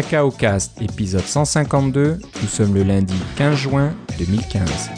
[0.00, 2.20] Cacao Cast, épisode 152.
[2.40, 4.90] Nous sommes le lundi 15 juin 2015.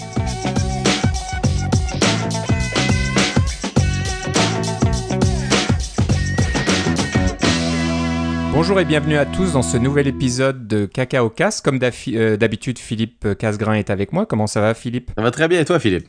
[8.53, 11.65] Bonjour et bienvenue à tous dans ce nouvel épisode de Cacao Cast.
[11.65, 14.27] Comme euh, d'habitude, Philippe Casgrain est avec moi.
[14.27, 15.13] Comment ça va, Philippe?
[15.17, 16.09] Ça va très bien et toi, Philippe?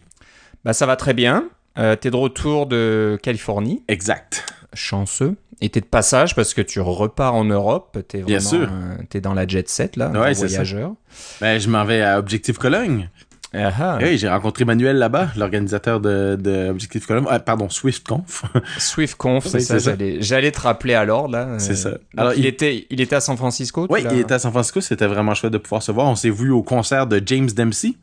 [0.66, 1.46] Bah, ça va très bien.
[1.78, 3.86] Euh, t'es de retour de Californie.
[3.88, 4.46] Exact.
[4.74, 5.38] Chanceux.
[5.62, 7.98] Et t'es de passage parce que tu repars en Europe.
[8.08, 8.70] T'es vraiment, Bien sûr.
[9.10, 10.94] t'es dans la jet set là, ouais, voyageur.
[11.40, 13.10] Ben, je m'en vais à Objectif Cologne.
[13.54, 14.00] Ah ah.
[14.02, 17.26] Oui, j'ai rencontré Manuel là-bas, l'organisateur de, de Objectif Cologne.
[17.30, 18.46] Ah, pardon, SwiftConf.
[18.78, 19.78] SwiftConf, c'est ça.
[19.78, 21.60] J'allais, j'allais te rappeler l'ordre là.
[21.60, 21.98] C'est ça.
[22.16, 23.88] Alors, il, était, il était à San Francisco.
[23.90, 24.80] Oui, il était à San Francisco.
[24.80, 26.08] C'était vraiment chouette de pouvoir se voir.
[26.08, 27.96] On s'est vu au concert de James Dempsey.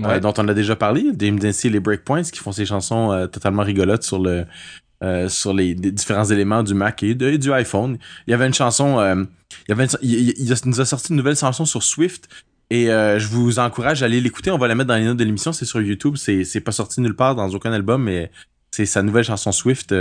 [0.00, 3.10] Euh, dont on a déjà parlé, James Dempsey et les Breakpoints qui font ces chansons
[3.10, 4.46] euh, totalement rigolotes sur le
[5.02, 7.98] euh, sur les, différents éléments du Mac et, du iPhone.
[8.26, 9.26] Il y avait une chanson,
[9.68, 12.28] il, y avait il, nous a sorti une nouvelle chanson sur Swift
[12.70, 14.50] et je vous encourage à aller l'écouter.
[14.50, 15.52] On va la mettre dans les notes de l'émission.
[15.52, 16.16] C'est sur YouTube.
[16.16, 18.30] C'est c'est pas sorti nulle part dans aucun album, mais
[18.70, 19.94] c'est sa nouvelle chanson Swift.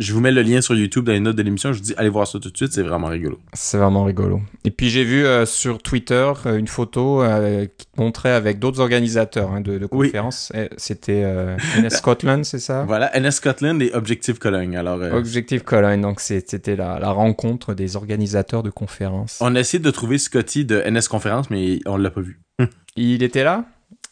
[0.00, 1.72] Je vous mets le lien sur YouTube dans les notes de l'émission.
[1.72, 3.38] Je vous dis, allez voir ça tout de suite, c'est vraiment rigolo.
[3.52, 4.40] C'est vraiment rigolo.
[4.64, 8.80] Et puis j'ai vu euh, sur Twitter euh, une photo euh, qui montrait avec d'autres
[8.80, 10.52] organisateurs hein, de, conférences.
[10.78, 11.22] C'était
[11.80, 12.84] NS Scotland, c'est ça?
[12.94, 14.76] Voilà, NS Scotland et Objective Cologne.
[14.76, 19.38] Alors, Objective Cologne, donc c'était la, la, rencontre des organisateurs de conférences.
[19.40, 22.40] On a essayé de trouver Scotty de NS Conférence, mais on l'a pas vu.
[22.96, 23.64] Il était là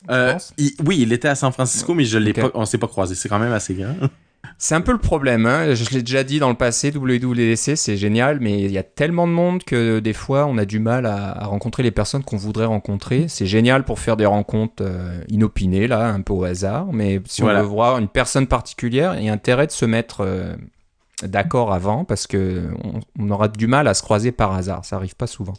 [0.09, 3.17] Oui, il était à San Francisco, mais je l'ai pas, on s'est pas croisé.
[3.17, 3.97] C'est quand même assez grand.
[4.59, 5.75] C'est un peu le problème, hein.
[5.75, 9.27] je l'ai déjà dit dans le passé, WWDC c'est génial, mais il y a tellement
[9.27, 12.67] de monde que des fois on a du mal à, rencontrer les personnes qu'on voudrait
[12.67, 13.27] rencontrer.
[13.29, 17.43] C'est génial pour faire des rencontres euh, inopinées, là, un peu au hasard, mais si
[17.43, 20.55] on veut voir une personne particulière, il y a intérêt de se mettre euh,
[21.23, 22.69] d'accord avant, parce que
[23.19, 25.55] on, aura du mal à se croiser par hasard, ça arrive pas souvent.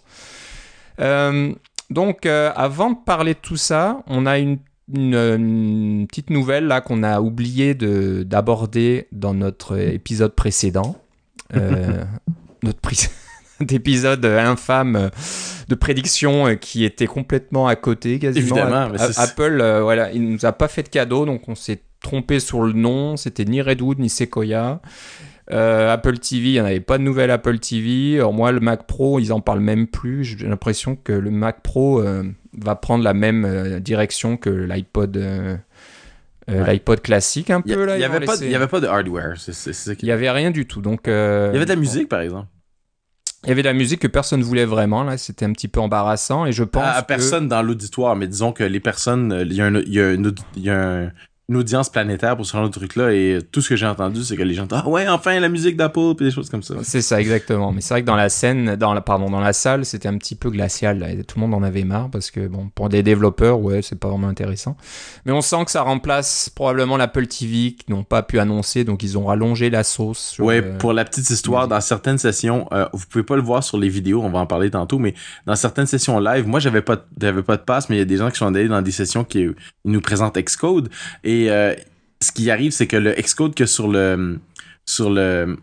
[1.00, 1.54] Euh,
[1.90, 4.60] donc avant de parler de tout ça, on a une
[4.92, 10.98] une, petite nouvelle là qu'on a oublié de d'aborder dans notre épisode précédent.
[11.56, 12.04] Euh,
[12.64, 12.80] notre
[13.74, 15.10] épisode infâme
[15.68, 18.58] de prédiction euh, qui était complètement à côté quasiment.
[18.58, 22.40] Évidemment, Apple, euh, voilà, il nous a pas fait de cadeau, donc on s'est trompé
[22.40, 23.16] sur le nom.
[23.16, 24.82] C'était ni Redwood ni Sequoia.
[25.50, 28.16] Apple TV, il n'y en avait pas de nouvelle Apple TV.
[28.16, 30.24] Alors moi, le Mac Pro, ils en parlent même plus.
[30.24, 32.02] J'ai l'impression que le Mac Pro,
[32.58, 35.18] va prendre la même euh, direction que l'iPod.
[35.18, 35.58] Euh,
[36.50, 37.96] euh, l'iPod classique un peu là.
[37.96, 39.36] Il n'y avait, avait, pas de hardware.
[39.66, 40.82] Il n'y avait rien du tout.
[40.82, 42.48] Donc, il y avait de la musique par exemple.
[43.46, 45.18] Il y avait de la musique que personne ne voulait vraiment là.
[45.18, 46.84] C'était un petit peu embarrassant et je pense.
[46.84, 50.82] À, personne dans l'auditoire, mais disons que les personnes, il y a il y a
[50.82, 51.12] un
[51.50, 53.12] une audience planétaire pour ce genre de truc-là.
[53.12, 55.50] Et tout ce que j'ai entendu, c'est que les gens disent Ah ouais, enfin la
[55.50, 56.76] musique d'Apple, puis des choses comme ça.
[56.84, 57.74] C'est ça, exactement.
[57.74, 60.18] Mais c'est vrai que dans la scène, dans la, pardon, dans la salle, c'était un
[60.18, 61.00] petit peu glacial.
[61.28, 64.08] tout le monde en avait marre parce que, bon, pour des développeurs, ouais, c'est pas
[64.08, 64.78] vraiment intéressant.
[65.26, 69.04] Mais on sent que ça remplace probablement l'Apple TV qui n'ont pas pu annoncer, donc
[69.04, 70.38] ils ont rallongé la sauce.
[70.40, 73.78] ouais, pour la petite histoire, dans certaines sessions, euh, vous pouvez pas le voir sur
[73.78, 75.14] les vidéos, on va en parler tantôt, mais
[75.46, 78.06] dans certaines sessions live, moi j'avais pas, j'avais pas de passe, mais il y a
[78.06, 79.48] des gens qui sont allés dans des sessions qui
[79.84, 80.90] nous présentent Xcode
[81.24, 81.74] et euh,
[82.22, 84.40] ce qui arrive, c'est que le Xcode que sur le
[84.86, 85.58] sur le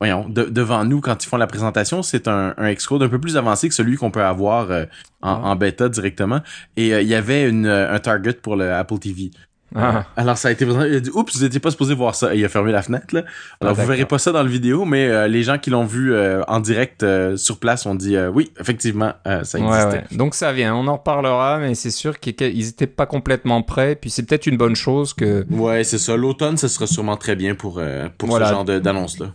[0.00, 3.36] voyons devant nous quand ils font la présentation, c'est un, un, Xcode un peu plus
[3.36, 4.86] avancé que celui qu'on peut avoir euh,
[5.20, 6.40] en, en, bêta directement.
[6.76, 9.30] Et euh, il y avait une, un target pour le Apple TV.
[9.74, 10.04] Ah.
[10.16, 12.38] Alors ça a été il a dit oups vous étiez pas supposé voir ça et
[12.38, 13.22] il a fermé la fenêtre là.
[13.60, 15.84] Alors ah, vous verrez pas ça dans le vidéo mais euh, les gens qui l'ont
[15.84, 19.62] vu euh, en direct euh, sur place ont dit oui effectivement ça existait.
[19.62, 20.04] Ouais, ouais.
[20.10, 24.10] Donc ça vient on en reparlera mais c'est sûr qu'ils étaient pas complètement prêts puis
[24.10, 27.54] c'est peut-être une bonne chose que Ouais c'est ça l'automne ce sera sûrement très bien
[27.54, 27.80] pour
[28.18, 29.26] pour ce genre d'annonce là.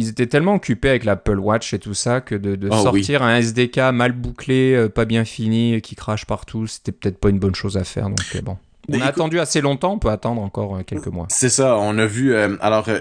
[0.00, 3.24] Ils étaient tellement occupés avec l'Apple Watch et tout ça que de, de ah sortir
[3.24, 7.56] un SDK mal bouclé, pas bien fini, qui crache partout, c'était peut-être pas une bonne
[7.56, 8.08] chose à faire.
[8.08, 8.56] Donc bon.
[8.88, 11.26] On a attendu assez longtemps, on peut attendre encore euh, quelques mois.
[11.30, 12.34] C'est ça, on a vu.
[12.34, 13.00] Euh, alors, euh,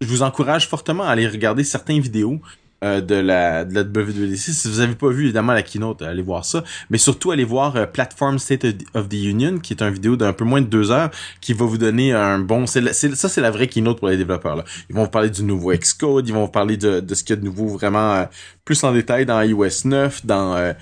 [0.00, 2.40] je vous encourage fortement à aller regarder certaines vidéos
[2.80, 4.36] de la de la WWDC.
[4.36, 6.62] Si vous avez pas vu évidemment la keynote, allez voir ça.
[6.90, 10.44] Mais surtout allez voir Platform State of the Union, qui est une vidéo d'un peu
[10.44, 11.10] moins de deux heures,
[11.40, 12.66] qui va vous donner un bon.
[12.66, 14.54] Ça c'est la vraie keynote pour les développeurs.
[14.54, 14.64] Là.
[14.88, 17.34] Ils vont vous parler du nouveau Xcode, ils vont vous parler de, de ce qu'il
[17.34, 18.28] y a de nouveau vraiment
[18.64, 20.74] plus en détail dans iOS 9, dans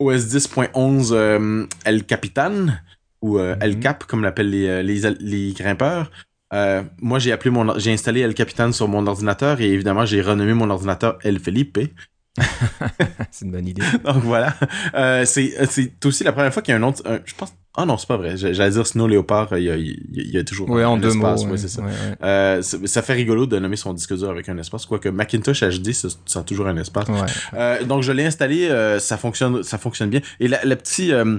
[0.00, 2.66] OS 10.11 El Capitan
[3.24, 3.80] ou euh, El mhm.
[3.80, 6.10] Cap, comme l'appellent les, euh, les, les, grimpeurs.
[6.52, 10.20] Euh, moi, j'ai appelé mon, j'ai installé El Capitan sur mon ordinateur et évidemment, j'ai
[10.20, 11.78] renommé mon ordinateur El Felipe.
[13.30, 13.82] c'est une bonne idée.
[14.04, 14.54] Donc voilà,
[14.94, 17.86] euh, c'est c'est aussi la première fois qu'il y a un autre, je pense Ah
[17.86, 18.36] non, c'est pas vrai.
[18.36, 21.14] J'allais dire Snow Léopard, il y a, il y a toujours Ouais, en un deux
[21.14, 21.40] espace.
[21.40, 21.46] mots.
[21.46, 21.82] ouais, ouais, c'est ça.
[22.24, 25.92] Euh, ça fait rigolo de nommer son disque dur avec un espace, quoique Macintosh HD,
[25.92, 27.06] ça, ça a toujours un espace.
[27.54, 30.20] Euh, donc je l'ai installé, euh, ça fonctionne, ça fonctionne bien.
[30.40, 31.38] Et la, la petite, euh,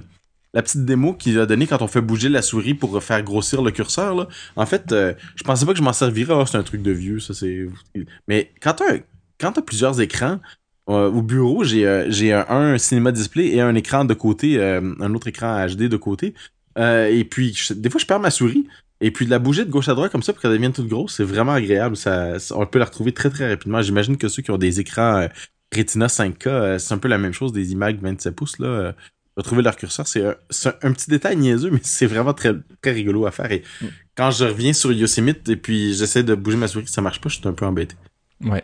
[0.56, 3.62] la petite démo qu'il a donnée quand on fait bouger la souris pour faire grossir
[3.62, 6.34] le curseur, là, en fait, euh, je pensais pas que je m'en servirais.
[6.34, 7.68] Ah, c'est un truc de vieux, ça c'est.
[8.30, 9.00] Mais quand t'as,
[9.38, 10.40] quand plusieurs écrans.
[10.90, 15.28] euh, au bureau, j'ai euh, un, cinéma display et un écran de côté, un autre
[15.28, 16.34] écran HD de côté.
[16.78, 18.68] Et puis, des fois, je perds ma souris.
[19.02, 20.88] Et puis, de la bouger de gauche à droite comme ça pour qu'elle devienne toute
[20.88, 21.98] grosse, c'est vraiment agréable.
[22.52, 23.82] On peut la retrouver très, très rapidement.
[23.82, 25.28] J'imagine que ceux qui ont des écrans
[25.76, 28.60] Retina 5K, euh, c'est un peu la même chose des iMac 27 pouces.
[28.60, 28.96] Là,
[29.38, 33.32] retrouver leur curseur, c'est un, petit détail niaiseux, mais c'est vraiment très, très rigolo à
[33.32, 33.52] faire.
[33.52, 33.86] Et Mm.
[34.16, 37.30] quand je reviens sur Yosemite et puis j'essaie de bouger ma souris, ça marche pas,
[37.30, 37.96] je suis un peu embêté.
[38.44, 38.64] Ouais.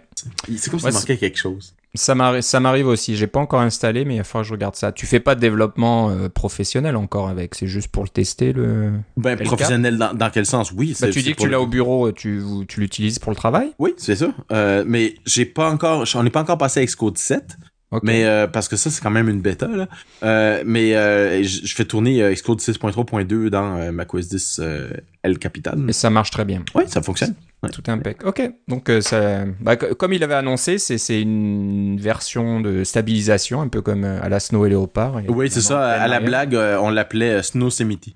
[0.57, 1.73] C'est comme si Ouais, ça manquait quelque chose.
[1.93, 3.15] Ça m'arrive, ça m'arrive aussi.
[3.17, 4.91] J'ai pas encore installé, mais il va falloir que je regarde ça.
[4.93, 7.55] Tu fais pas de développement euh, professionnel encore avec?
[7.55, 8.53] C'est juste pour le tester.
[8.53, 8.91] Le.
[9.17, 10.71] Ben, professionnel dans, dans quel sens?
[10.71, 10.95] Oui.
[11.01, 12.11] Bah, tu dis que tu le- l'as au bureau.
[12.13, 13.73] Tu, tu l'utilises pour le travail?
[13.79, 14.33] Oui, c'est ça.
[14.53, 17.57] Euh, mais j'ai pas encore, on n'est pas encore passé à Xcode 7.
[18.03, 19.67] Mais euh, parce que ça, c'est quand même une bêta.
[19.67, 19.87] Là.
[20.23, 24.89] Euh, mais euh, je fais tourner Xcode 6.3.2 dans macOS 10 euh,
[25.23, 25.87] El Capitan.
[25.87, 26.63] Et ça marche très bien.
[26.75, 27.35] Oui, ça fonctionne.
[27.63, 27.69] Ouais.
[27.69, 28.25] Tout impec.
[28.25, 28.41] Ok.
[28.67, 33.81] Donc ça, bah, co- comme il avait annoncé, c'est, une version de stabilisation, un peu
[33.81, 35.19] comme à la Snow et Léopard.
[35.19, 35.85] Et Oui, c'est ça.
[35.85, 38.15] À la blague, on l'appelait Snow Semiti.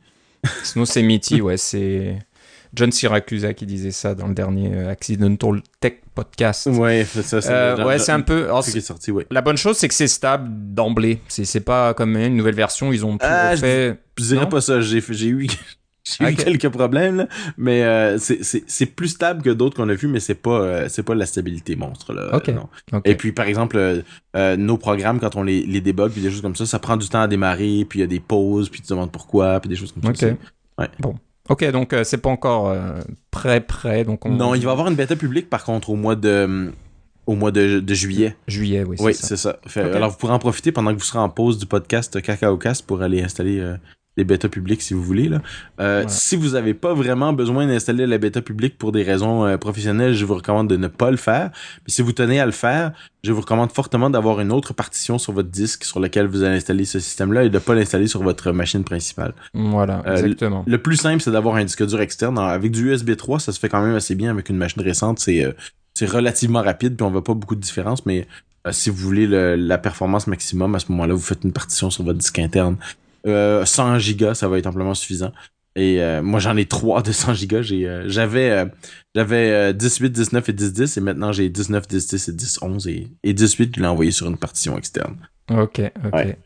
[0.63, 2.17] Snow Semiti, ouais, c'est
[2.75, 6.67] John Siracusa qui disait ça dans le dernier euh, Accidental Tech podcast.
[6.67, 7.41] Ouais, c'est ça.
[7.41, 8.45] c'est Euh, ouais, c'est un peu.
[8.45, 9.25] alors, le truc qui est sorti, ouais.
[9.31, 11.21] La bonne chose, c'est que c'est stable d'emblée.
[11.27, 13.97] C'est, c'est pas comme une nouvelle version, ils ont tout Ah, refait.
[14.17, 14.79] Je dirais pas ça.
[14.81, 15.47] J'ai j'ai eu,
[16.03, 16.35] j'ai eu Ok.
[16.43, 17.27] quelques problèmes, là,
[17.57, 21.03] mais euh, c'est- plus stable que d'autres qu'on a vu, mais c'est pas euh, c'est
[21.03, 22.35] pas la stabilité monstre là.
[22.35, 22.47] Ok.
[22.49, 22.69] non.
[22.93, 23.01] Ok.
[23.05, 23.77] Et puis, par exemple,
[24.35, 26.95] euh, nos programmes, quand on les, les débug, puis des choses comme ça, ça prend
[26.97, 29.59] du temps à démarrer, puis il y a des pauses, puis tu te demandes pourquoi,
[29.59, 30.27] puis des choses comme ça.
[30.77, 30.89] Ouais.
[30.99, 31.15] Bon.
[31.49, 32.99] Ok, donc euh, c'est pas encore euh,
[33.31, 34.03] prêt, prêt.
[34.03, 34.31] Donc on...
[34.31, 36.71] Non, il va y avoir une bêta publique, par contre, au mois de,
[37.27, 38.35] au mois de, de juillet.
[38.47, 39.57] Juillet, oui, Oui, c'est ça.
[39.67, 39.81] Fait-.
[39.81, 43.01] Alors, vous pourrez en profiter pendant que vous serez en pause du podcast CacaoCast pour
[43.01, 43.75] aller installer euh,
[44.17, 45.27] les bêtas publiques si vous voulez.
[45.29, 45.41] Là.
[45.79, 46.03] Euh.
[46.07, 50.13] Si vous n'avez pas vraiment besoin d'installer la bêta publique pour des raisons euh, professionnelles,
[50.13, 51.51] je vous recommande de ne pas le faire.
[51.83, 55.17] Puis si vous tenez à le faire, je vous recommande fortement d'avoir une autre partition
[55.17, 58.07] sur votre disque sur lequel vous allez installer ce système-là et de ne pas l'installer
[58.07, 59.33] sur votre machine principale.
[59.53, 60.63] Voilà, Euh, exactement.
[60.65, 62.37] Le plus simple, c'est d'avoir un disque dur externe.
[62.37, 64.81] Alors, avec du USB 3, ça se fait quand même assez bien avec une machine
[64.81, 65.19] récente.
[65.19, 65.51] C'est euh,
[65.93, 68.27] c'est relativement rapide, puis on voit pas beaucoup de différence, mais
[68.67, 71.89] euh, si vous voulez le- la performance maximum, à ce moment-là, vous faites une partition
[71.89, 72.75] sur votre disque interne.
[73.25, 75.31] Euh, 100 gigas, ça va être amplement suffisant.
[75.77, 77.61] Et euh, moi, j'en ai trois de 100 gigas.
[77.63, 78.65] J'ai, euh, j'avais euh,
[79.13, 82.59] j'avais euh, 18, 19 et 10, 10, et maintenant j'ai 19, 10, 10 et 10,
[82.61, 82.87] 11.
[82.87, 85.17] Et, et 18, je l'ai envoyé sur une partition externe.
[85.51, 86.13] Ok, ok.
[86.13, 86.37] Ouais.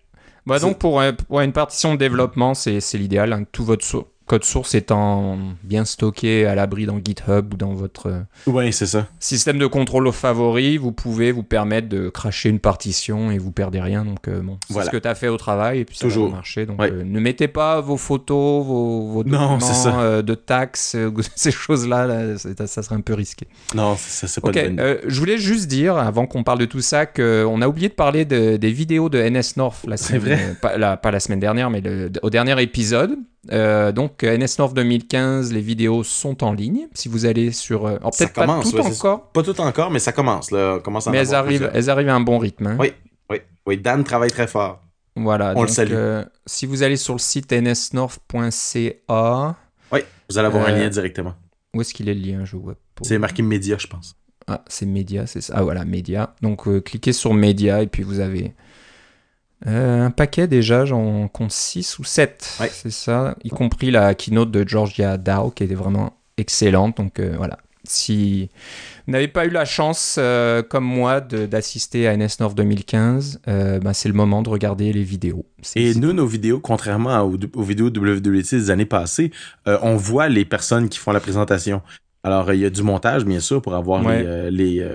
[0.46, 3.34] Bah donc pour, euh, pour une partition de développement, c'est c'est l'idéal.
[3.34, 3.44] hein.
[3.52, 8.06] Tout votre so- code source étant bien stocké à l'abri dans GitHub ou dans votre
[8.08, 9.08] euh, Ouais, c'est ça.
[9.20, 13.52] système de contrôle au favori, vous pouvez vous permettre de cracher une partition et vous
[13.52, 14.06] perdez rien.
[14.06, 14.86] Donc euh, bon, c'est Voilà.
[14.86, 16.30] ce que tu as fait au travail et puis ça Toujours.
[16.30, 16.66] va marcher.
[16.68, 16.92] Donc Ouais.
[16.92, 20.00] euh, ne mettez pas vos photos, vos, vos documents ça.
[20.00, 20.96] euh, de taxes,
[21.36, 22.38] ces choses-là, là,
[22.68, 23.48] ça serait un peu risqué.
[23.74, 24.98] Non, ça, c'est pas Ok, de bonne idée.
[25.08, 28.26] je voulais juste dire, avant qu'on parle de tout ça, qu'on a oublié de parler
[28.26, 30.56] de- des vidéos de NS North la semaine, vrai.
[30.62, 33.18] pas, la, pas la semaine dernière, mais le- au dernier épisode.
[33.52, 36.88] Euh, donc euh, NS North 2015, les vidéos sont en ligne.
[36.94, 40.12] Si vous allez sur, euh, peut-être pas tout ouais, encore, Pas tout encore, mais ça
[40.12, 40.52] commence.
[40.52, 40.76] Là.
[40.78, 41.76] On commence à mais elles arrivent, plusieurs.
[41.76, 42.68] elles arrivent à un bon rythme.
[42.68, 42.78] hein.
[42.80, 42.94] Oui.
[43.32, 44.82] Oui, oui, Dan travaille très fort.
[45.16, 45.54] Voilà.
[45.56, 45.92] On le salue.
[45.94, 49.56] euh, si vous allez sur le site nsnorth.ca,
[49.92, 51.34] Oui, vous allez avoir un lien directement.
[51.74, 52.74] où est-ce qu'il est le lien Je vois.
[52.74, 53.04] pas.
[53.04, 54.16] C'est marqué média, je pense.
[54.48, 55.54] Ah, c'est média, c'est ça.
[55.58, 56.36] Ah voilà, média.
[56.42, 58.54] Donc cliquez sur média et puis vous avez
[59.68, 62.58] euh, un paquet déjà, j'en compte 6 ou 7.
[62.60, 62.70] Ouais.
[62.72, 66.98] C'est ça, y compris la keynote de Georgia Dow qui était vraiment excellente.
[66.98, 67.58] Donc euh, voilà.
[67.86, 68.50] Si
[69.08, 73.80] vous n'avez pas eu la chance, euh, comme moi, d'assister à NS North 2015, euh,
[73.80, 75.46] bah, c'est le moment de regarder les vidéos.
[75.76, 79.32] Et nous, nos vidéos, contrairement aux, aux vidéos WWDC des années passées,
[79.66, 81.82] on voit les personnes qui font la présentation.
[82.24, 84.52] Alors, il y a du montage, bien sûr, pour avoir Ouais.
[84.52, 84.88] les, les,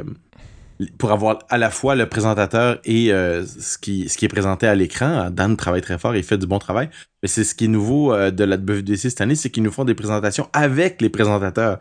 [0.99, 4.66] pour avoir à la fois le présentateur et euh, ce, qui, ce qui est présenté
[4.66, 5.31] à l'écran.
[5.31, 6.90] Dan travaille très fort et fait du bon travail.
[7.23, 9.71] Mais c'est ce qui est nouveau euh, de la WWDC cette année, c'est qu'ils nous
[9.71, 11.78] font des présentations avec les présentateurs.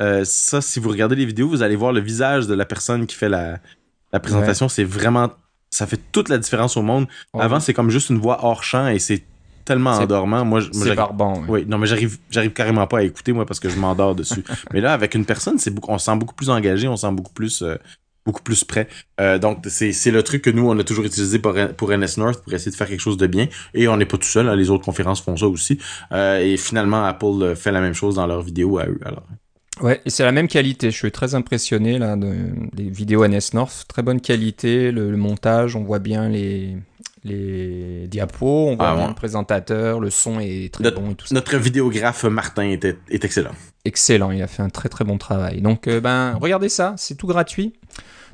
[0.00, 3.06] Euh, ça, si vous regardez les vidéos, vous allez voir le visage de la personne
[3.06, 3.58] qui fait la,
[4.12, 4.68] la présentation.
[4.68, 5.30] C'est vraiment...
[5.70, 7.06] Ça fait toute la différence au monde.
[7.36, 9.24] Avant, c'est comme juste une voix hors champ et c'est
[9.64, 10.44] tellement endormant.
[10.44, 11.40] Moi, c'est barbant.
[11.40, 11.46] ouais.
[11.48, 14.44] oui, non, mais j'arrive, j'arrive carrément pas à écouter, moi, parce que je m'endors dessus.
[14.72, 17.06] mais là, avec une personne, c'est beaucoup, on se sent beaucoup plus engagé, on se
[17.06, 17.76] sent beaucoup plus, euh,
[18.24, 18.88] beaucoup plus près.
[19.20, 22.42] Euh, donc, c'est le truc que nous, on a toujours utilisé pour, pour NS North
[22.42, 23.48] pour essayer de faire quelque chose de bien.
[23.74, 25.78] Et on n'est pas tout seul, hein, les autres conférences font ça aussi.
[26.12, 28.98] Euh, et finalement, Apple fait la même chose dans leurs vidéos à eux.
[29.04, 29.24] Alors.
[29.80, 30.90] Ouais, et c'est la même qualité.
[30.90, 32.32] Je suis très impressionné là de,
[32.72, 33.86] des vidéos NS North.
[33.88, 36.76] Très bonne qualité, le, montage, on voit bien les,
[37.24, 41.26] les diapos, on voit ah, bien le présentateur, le son est très bon et tout
[41.26, 41.34] ça.
[41.34, 43.50] Notre vidéographe Martin est, est, excellent.
[43.84, 45.60] Excellent, il a fait un très très bon travail.
[45.60, 47.74] Donc euh, ben regardez ça, c'est tout gratuit.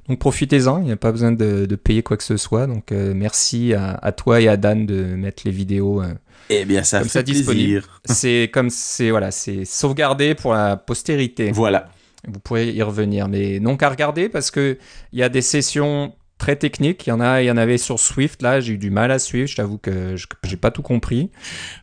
[0.09, 2.67] Donc profitez-en, il n'y a pas besoin de, de, payer quoi que ce soit.
[2.67, 6.03] Donc euh, merci à, à, toi et à Dan de mettre les vidéos.
[6.03, 6.15] Euh,
[6.49, 8.01] eh bien, ça fait plaisir.
[8.07, 11.53] C'est comme c'est voilà, c'est sauvegardé pour la postérité.
[11.53, 11.89] Voilà.
[12.27, 14.77] Vous pourrez y revenir, mais non qu'à regarder parce que
[15.13, 17.07] il y a des sessions très techniques.
[17.07, 18.43] Il y en a, il y en avait sur Swift.
[18.43, 19.47] Là, j'ai eu du mal à suivre.
[19.47, 21.31] Je t'avoue que j'ai pas tout compris.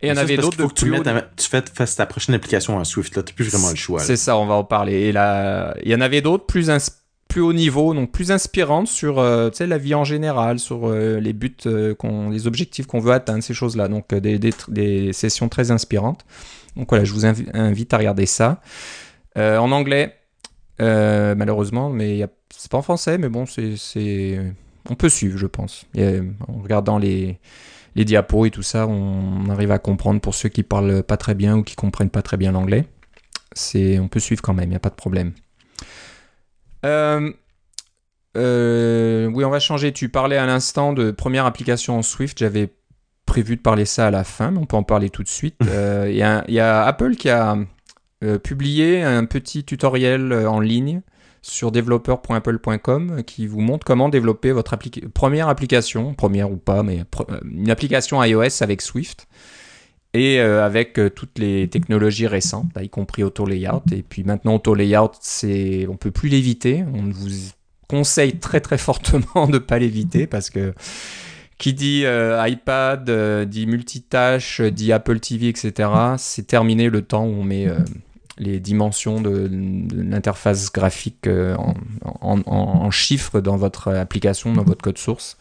[0.02, 0.58] Et il y en avait d'autres.
[0.60, 3.16] Faut que tu, mettes, tu fais, ta prochaine application en Swift.
[3.16, 4.00] Là, t'as plus vraiment le choix.
[4.00, 5.00] C'est ça, on va en parler.
[5.04, 6.68] Et là, il y en avait d'autres plus
[7.28, 11.34] plus haut niveau, donc plus inspirantes sur euh, la vie en général, sur euh, les
[11.34, 11.94] buts, euh,
[12.30, 13.88] les objectifs qu'on veut atteindre, ces choses-là.
[13.88, 16.24] Donc des, des, sessions très inspirantes.
[16.76, 18.60] Donc voilà, je vous invite à regarder ça.
[19.36, 20.16] en anglais,
[20.78, 24.38] malheureusement, mais c'est pas en français, mais bon, c'est,
[24.88, 25.86] on peut suivre, je pense.
[25.96, 27.38] en regardant les,
[27.96, 31.58] diapos et tout ça, on arrive à comprendre pour ceux qui parlent pas très bien
[31.58, 32.86] ou qui comprennent pas très bien l'anglais.
[33.74, 35.32] On peut suivre quand même, il n'y a pas de problème.
[36.84, 37.32] Euh,
[38.36, 39.92] euh, oui, on va changer.
[39.92, 42.38] Tu parlais à l'instant de première application en Swift.
[42.38, 42.72] J'avais
[43.26, 45.56] prévu de parler ça à la fin, mais on peut en parler tout de suite.
[45.68, 47.56] Euh, il y, a Apple qui a
[48.42, 51.02] publié un petit tutoriel en ligne
[51.40, 54.76] sur developer.apple.com qui vous montre comment développer votre
[55.14, 57.04] première application, première ou pas, mais
[57.44, 59.28] une application iOS avec Swift
[60.14, 63.82] et euh, avec euh, toutes les technologies récentes, y compris auto layout.
[63.92, 66.84] Et puis maintenant auto layout, c'est on peut plus l'éviter.
[66.94, 67.30] On vous
[67.88, 70.74] conseille très très fortement de pas l'éviter parce que
[71.58, 73.10] qui dit euh, iPad,
[73.48, 75.90] dit multitâche, dit Apple TV, etc.
[76.16, 77.66] C'est terminé le temps où on met
[78.38, 79.50] les dimensions de,
[79.92, 81.28] l'interface graphique
[82.20, 85.36] en, chiffres dans votre application, dans votre code source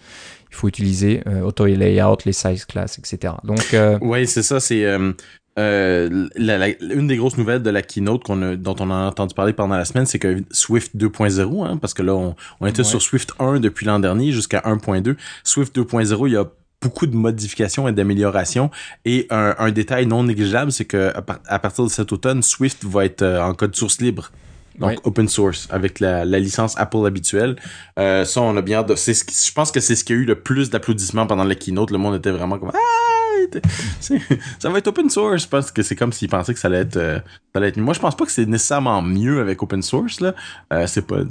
[0.57, 3.35] il faut utiliser euh, auto layout, les size class, etc.
[3.43, 4.59] Donc, euh, oui, c'est ça.
[4.59, 5.13] C'est euh,
[5.59, 9.85] une des grosses nouvelles de la keynote qu'on dont on a entendu parler pendant la
[9.85, 13.59] semaine, c'est que Swift 2.0, hein, parce que là, on, on était sur Swift 1
[13.59, 15.15] depuis l'an dernier jusqu'à 1.2.
[15.43, 16.45] Swift 2.0, il y a
[16.81, 18.71] beaucoup de modifications et d'améliorations.
[19.05, 21.13] Et un, un, détail non négligeable, c'est que
[21.45, 24.31] à, partir de cet automne, Swift va être en code source libre
[24.77, 27.55] donc open source avec la, la licence Apple habituelle.
[27.97, 28.95] Euh, ça, on a bien de.
[28.95, 31.91] Ce, je pense que c'est ce qui a eu le plus d'applaudissements pendant la keynote.
[31.91, 32.97] Le monde était vraiment comme ah,
[34.59, 35.43] ça va être open source.
[35.43, 37.77] Je pense que c'est comme s'ils pensaient que ça allait être, euh, ça allait être.
[37.77, 40.33] Moi, je pense pas que c'est nécessairement mieux avec open source là.
[40.73, 41.21] Euh, c'est pas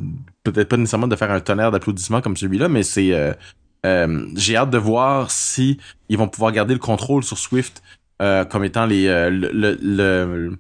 [0.45, 3.33] peut-être pas nécessairement de faire un tonnerre d'applaudissements comme celui-là, mais c'est euh,
[3.85, 7.83] euh, j'ai hâte de voir si ils vont pouvoir garder le contrôle sur Swift
[8.19, 10.59] comme étant les le, le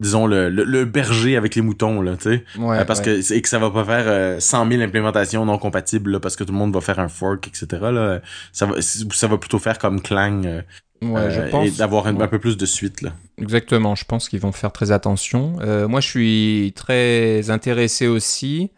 [0.00, 2.44] disons le, le, berger avec les moutons là tu sais.
[2.58, 6.12] Euh, parce que et que ça va pas faire euh, 100 000 implémentations non compatibles
[6.12, 8.20] là, parce que tout le monde va faire un fork etc là.
[8.52, 10.62] Ça va ça va plutôt faire comme Clang euh,
[11.02, 13.12] ouais, je pense, et d'avoir un, peu plus de suite là.
[13.38, 15.56] Exactement je pense qu'ils vont faire très attention.
[15.60, 18.70] Euh, moi je suis très intéressé aussi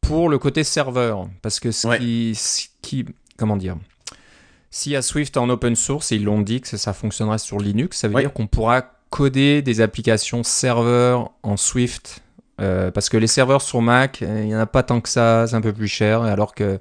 [0.00, 3.76] pour le côté serveur parce que ce qui, ce qui comment dire
[4.70, 7.60] s'il y a Swift en open source et ils l'ont dit que ça fonctionnera sur
[7.60, 12.24] Linux ça veut dire qu'on pourra coder des applications serveurs en Swift
[12.60, 15.46] euh, parce que les serveurs sur Mac, il n'y en a pas tant que ça,
[15.46, 16.78] c'est un peu plus cher, alors que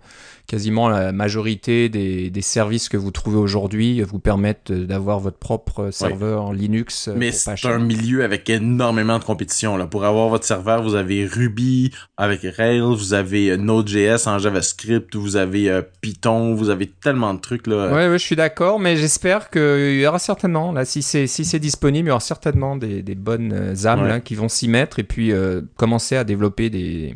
[0.47, 5.89] quasiment la majorité des, des services que vous trouvez aujourd'hui vous permettent d'avoir votre propre
[5.91, 7.07] serveur en Linux.
[7.07, 9.77] Euh, Mais c'est un milieu avec énormément de compétition.
[9.77, 9.87] Là.
[9.87, 15.15] Pour avoir votre serveur, vous avez Ruby avec Rails, vous avez euh, Node.js en JavaScript,
[15.15, 17.67] vous avez euh, Python, vous avez tellement de trucs.
[17.67, 17.87] Là.
[17.87, 21.59] Ouais, ouais je suis d'accord, mais j'espère qu'il y aura certainement, là, si c'est si
[21.59, 25.03] disponible, il y aura certainement des, des bonnes âmes là, qui vont s'y mettre et
[25.03, 25.31] puis
[25.77, 27.15] commencer à développer des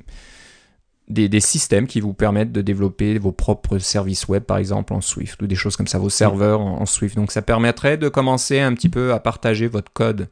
[1.08, 5.42] des, systèmes qui vous permettent de développer vos propres services web, par exemple, en Swift,
[5.42, 7.16] ou des choses comme ça, vos serveurs en, Swift.
[7.16, 10.28] Donc ça permettrait de commencer un petit peu à partager votre code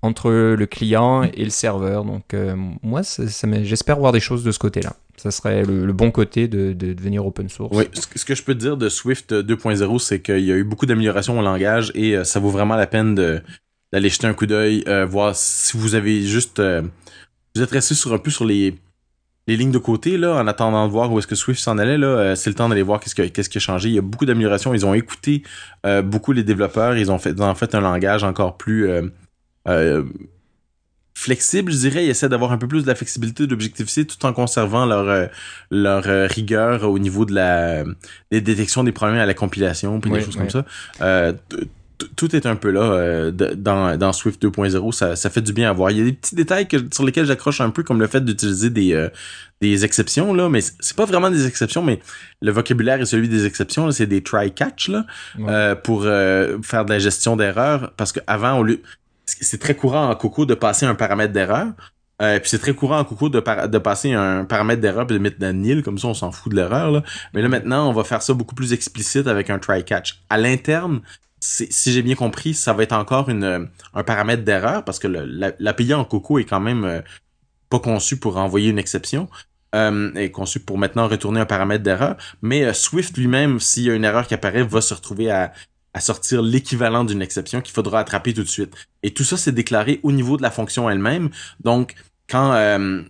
[0.00, 2.04] entre le client et le serveur.
[2.04, 3.24] Donc euh, moi, ça,
[3.62, 4.94] j'espère voir des choses de ce côté-là.
[5.16, 7.76] Ça serait le, bon côté de, de, devenir open source.
[7.76, 10.64] Oui, ce que je peux te dire de Swift 2.0, c'est qu'il y a eu
[10.64, 14.46] beaucoup d'améliorations au langage et euh, ça vaut vraiment la peine d'aller jeter un coup
[14.46, 16.60] d'œil, euh, voir si vous avez juste...
[16.60, 18.74] vous êtes resté sur un peu sur les
[19.48, 21.98] les lignes de côté, là, en attendant de voir où est-ce que Swift s'en allait,
[21.98, 23.88] là, euh, c'est le temps d'aller voir qu'est-ce qui, qu'est-ce qui a changé.
[23.88, 24.72] Il y a beaucoup d'améliorations.
[24.72, 25.42] Ils ont écouté
[25.84, 26.96] euh, beaucoup les développeurs.
[26.96, 28.88] Ils ont fait, en fait un langage encore plus
[29.68, 30.02] euh,
[31.14, 32.04] flexible, je dirais.
[32.04, 35.28] Ils essaient d'avoir un peu plus de la flexibilité d'Objective-C tout en conservant leur,
[35.72, 37.82] leur rigueur au niveau de la
[38.30, 40.64] des détections des problèmes à la compilation puis des choses comme ça.
[42.02, 44.92] Euh, tout est un peu là dans, dans Swift 2.0.
[44.92, 45.90] Ça, ça fait du bien à voir.
[45.90, 48.24] Il y a des petits détails que, sur lesquels j'accroche un peu, comme le fait
[48.24, 49.08] d'utiliser des,
[49.60, 52.00] des exceptions, là, mais c'est pas vraiment des exceptions, mais
[52.40, 53.90] le vocabulaire est celui des exceptions.
[53.90, 57.92] C'est des try-catch là, pour faire de la gestion d'erreurs.
[57.96, 58.80] Parce qu'avant, lieu
[59.26, 61.68] c'est très courant en Coco de passer un paramètre d'erreur.
[62.20, 65.18] Euh, puis c'est très courant en Coco de, de passer un paramètre d'erreur et de
[65.18, 67.02] mettre dans nil, comme ça on s'en fout de l'erreur.
[67.34, 70.22] Mais là maintenant, on va faire ça beaucoup plus explicite avec un try-catch.
[70.28, 71.00] À l'interne,
[71.42, 75.94] si j'ai bien compris, ça va être encore une, un paramètre d'erreur parce que l'API
[75.94, 77.00] en Coco est quand même euh,
[77.68, 79.28] pas conçu pour envoyer une exception.
[79.74, 82.16] Euh, est conçu pour maintenant retourner un paramètre d'erreur.
[82.42, 85.52] Mais euh, Swift lui-même, s'il y a une erreur qui apparaît, va se retrouver à
[85.94, 88.74] à sortir l'équivalent d'une exception qu'il faudra attraper tout de suite.
[89.02, 91.30] Et tout ça, c'est déclaré au niveau de la fonction elle-même.
[91.60, 91.94] Donc,
[92.32, 93.02] quand euh,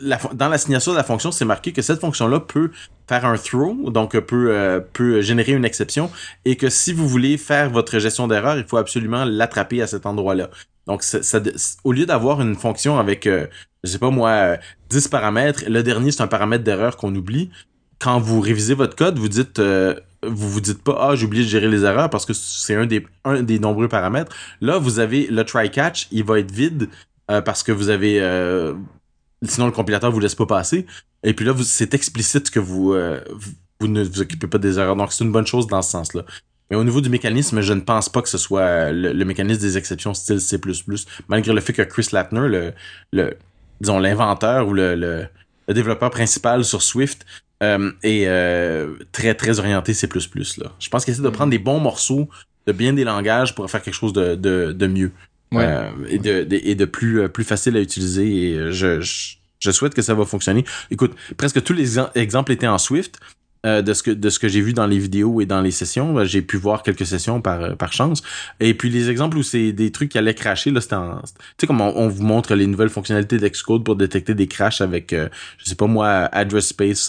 [0.00, 2.70] la, dans la signature de la fonction, c'est marqué que cette fonction-là peut
[3.06, 6.10] faire un throw, donc peut, euh, peut générer une exception,
[6.46, 10.06] et que si vous voulez faire votre gestion d'erreur, il faut absolument l'attraper à cet
[10.06, 10.48] endroit-là.
[10.86, 11.04] Donc,
[11.84, 13.46] au lieu d'avoir une fonction avec, euh,
[13.82, 14.56] je sais pas moi,
[14.88, 17.50] 10 paramètres, le dernier, c'est un paramètre d'erreur qu'on oublie,
[17.98, 19.60] quand vous révisez votre code, vous dites
[20.26, 22.86] vous vous dites pas ah j'ai oublié de gérer les erreurs parce que c'est un
[22.86, 24.34] des un des nombreux paramètres.
[24.60, 26.88] Là vous avez le try catch, il va être vide
[27.30, 28.74] euh, parce que vous avez euh,
[29.42, 30.86] sinon le compilateur vous laisse pas passer.
[31.22, 33.20] Et puis là c'est explicite que vous, euh,
[33.80, 34.96] vous, ne vous occupez pas des erreurs.
[34.96, 36.24] Donc c'est une bonne chose dans ce sens-là.
[36.70, 39.76] Mais au niveau du mécanisme, je ne pense pas que ce soit le, mécanisme des
[39.76, 40.58] exceptions style C++,
[41.28, 42.72] malgré le fait que Chris Latner, le,
[43.12, 43.36] le
[43.80, 45.26] disons l'inventeur ou le, le,
[45.68, 47.26] le développeur principal sur Swift,
[47.62, 50.08] euh, et euh, très très orienté C++.
[50.58, 50.72] Là.
[50.78, 52.28] Je pense qu'il essaie de prendre des bons morceaux
[52.66, 55.12] de bien des langages pour faire quelque chose de, de, de mieux
[55.60, 58.26] euh, et, de, et de plus plus facile à utiliser.
[58.26, 59.00] Et je,
[59.58, 60.64] je souhaite que ça va fonctionner.
[60.90, 63.20] Écoute, presque tous les exemples étaient en Swift.
[63.64, 65.70] Euh, de ce que de ce que j'ai vu dans les vidéos et dans les
[65.70, 66.12] sessions.
[66.12, 68.22] Ben, j'ai pu voir quelques sessions par euh, par chance.
[68.60, 71.66] Et puis les exemples où c'est des trucs qui allaient cracher là, c'était tu sais
[71.66, 75.64] comme on, vous montre les nouvelles fonctionnalités d'Xcode pour détecter des crashs avec euh, je
[75.64, 77.08] sais pas moi address space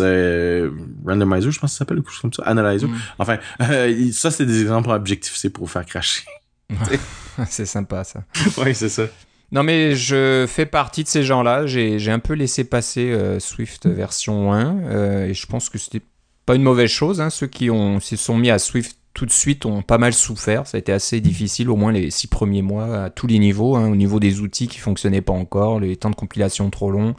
[1.06, 2.88] randomizer, je pense que ça s'appelle quelque chose comme ça, analyzer.
[2.88, 2.96] Mm.
[3.20, 3.38] Enfin,
[4.14, 6.24] ça c'est des exemples objectifs c'est pour faire cracher.
[7.48, 8.24] c'est sympa ça.
[8.58, 9.04] oui, c'est ça.
[9.52, 11.66] Non, mais je fais partie de ces gens-là.
[11.68, 16.02] J'ai un peu laissé passer Swift version 1 et je pense que c'était
[16.46, 17.22] pas une mauvaise chose.
[17.22, 17.30] Hein.
[17.30, 20.68] Ceux qui se sont mis à Swift tout de suite ont pas mal souffert.
[20.68, 23.76] Ça a été assez difficile, au moins les six premiers mois, à tous les niveaux.
[23.76, 23.90] Hein.
[23.90, 27.16] au niveau des outils qui fonctionnaient pas encore, les temps de compilation trop longs,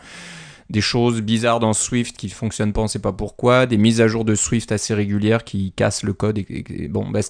[0.70, 4.08] des choses bizarres dans Swift qui fonctionnent pas, on sait pas pourquoi, des mises à
[4.08, 6.38] jour de Swift assez régulières qui cassent le code.
[6.38, 7.20] Et, bon, bah,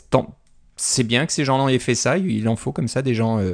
[0.76, 2.18] c'est bien que ces gens-là aient fait ça.
[2.18, 3.52] Il en faut comme ça des gens euh,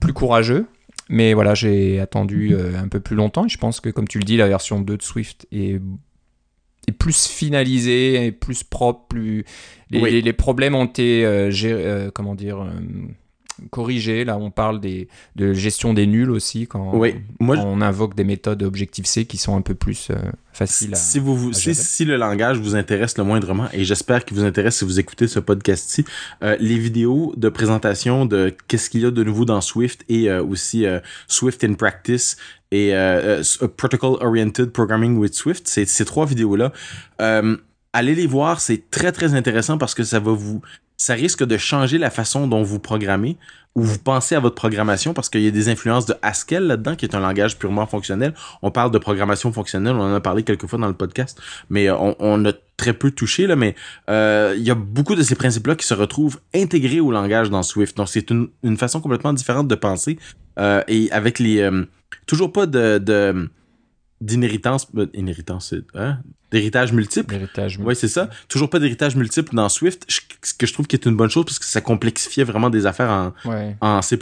[0.00, 0.66] plus courageux.
[1.08, 3.46] Mais voilà, j'ai attendu euh, un peu plus longtemps.
[3.46, 5.80] Et je pense que, comme tu le dis, la version 2 de Swift est
[6.88, 9.44] est plus finalisé, et plus propre, plus
[9.90, 12.66] les, les, problèmes ont été euh, comment dire
[13.60, 14.24] euh, corrigés.
[14.24, 16.92] Là, on parle des, de gestion des nuls aussi quand,
[17.40, 20.10] on invoque des méthodes Objective-C qui sont un peu plus
[20.52, 20.96] faciles à.
[20.96, 24.84] Si, vous, si, le langage vous intéresse le moindrement, et j'espère qu'il vous intéresse si
[24.84, 26.04] vous écoutez ce podcast-ci,
[26.40, 30.86] les vidéos de présentation de qu'est-ce qu'il y a de nouveau dans Swift et aussi
[31.28, 32.36] Swift in Practice
[32.72, 36.72] et euh, euh, Protocol Oriented Programming with Swift, ces, ces trois vidéos-là,
[37.20, 37.56] euh,
[37.92, 40.62] allez les voir, c'est très très intéressant parce que ça va vous,
[41.02, 43.36] ça risque de changer la façon dont vous programmez
[43.74, 46.94] ou vous pensez à votre programmation parce qu'il y a des influences de Haskell là-dedans
[46.94, 48.34] qui est un langage purement fonctionnel.
[48.62, 51.90] On parle de programmation fonctionnelle, on en a parlé quelques fois dans le podcast, mais
[51.90, 53.74] on, on a très peu touché là, mais
[54.10, 57.64] euh, il y a beaucoup de ces principes-là qui se retrouvent intégrés au langage dans
[57.64, 57.96] Swift.
[57.96, 60.18] Donc c'est une, façon complètement différente de penser
[60.60, 61.84] euh, et avec les euh,
[62.26, 63.48] toujours pas de, de
[64.22, 66.18] d'inhéritance euh, inhéritance hein?
[66.50, 67.34] d'héritage multiple.
[67.80, 68.30] Oui c'est ça.
[68.48, 70.06] toujours pas d'héritage multiple dans Swift.
[70.08, 72.86] Ce que je trouve qui est une bonne chose parce que ça complexifiait vraiment des
[72.86, 74.18] affaires en, en C++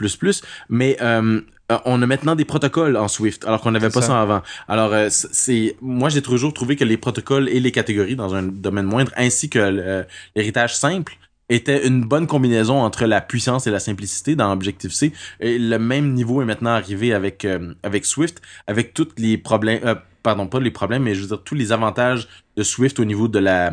[0.69, 1.41] mais euh,
[1.85, 4.21] on a maintenant des protocoles en Swift alors qu'on n'avait pas ça.
[4.21, 4.43] avant.
[4.69, 8.43] Alors euh, c'est moi j'ai toujours trouvé que les protocoles et les catégories dans un
[8.43, 11.17] domaine moindre ainsi que l'héritage simple
[11.51, 15.13] était une bonne combinaison entre la puissance et la simplicité dans Objective-C.
[15.41, 19.81] Et le même niveau est maintenant arrivé avec, euh, avec Swift, avec tous les problèmes,
[19.85, 23.05] euh, pardon, pas les problèmes, mais je veux dire tous les avantages de Swift au
[23.05, 23.73] niveau de la,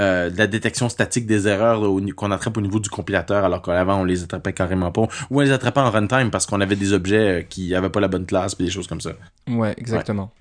[0.00, 1.82] euh, de la détection statique des erreurs
[2.16, 5.40] qu'on attrape au niveau du compilateur, alors qu'avant on les attrapait carrément pas, ou on
[5.40, 8.54] les attrapait en runtime parce qu'on avait des objets qui avaient pas la bonne classe,
[8.60, 9.10] et des choses comme ça.
[9.48, 10.32] Ouais, exactement.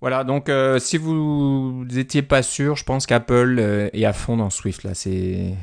[0.00, 3.58] Voilà, donc si vous n'étiez pas sûr, je pense qu'Apple
[3.92, 4.94] est à fond dans Swift là.
[4.94, 5.54] C'est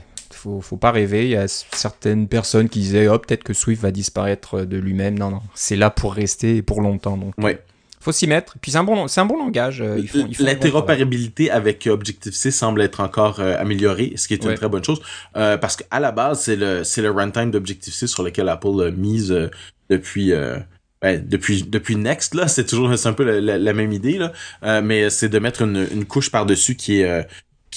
[0.47, 1.25] faut, faut pas rêver.
[1.25, 5.17] Il y a certaines personnes qui disaient, oh, peut-être que Swift va disparaître de lui-même.
[5.19, 7.17] Non, non, c'est là pour rester et pour longtemps.
[7.17, 7.61] Donc, Ouais.
[7.99, 8.55] faut s'y mettre.
[8.61, 9.81] Puis c'est un bon, c'est un bon langage.
[9.81, 10.29] euh, bon.
[10.39, 14.55] L'interopérabilité avec Objective-C semble être encore euh, améliorée, ce qui est une Ouais.
[14.55, 15.01] très bonne chose.
[15.35, 19.31] euh, parce qu'à la base, c'est le, c'est le runtime d'Objective-C sur lequel Apple mise
[19.31, 19.49] euh,
[19.89, 20.57] depuis, euh,
[21.03, 22.33] ouais, depuis, depuis Next.
[22.35, 24.31] Là, c'est toujours c'est un peu la, la- la même idée, là.
[24.63, 27.23] Euh, mais c'est de mettre une, une couche par-dessus qui est euh,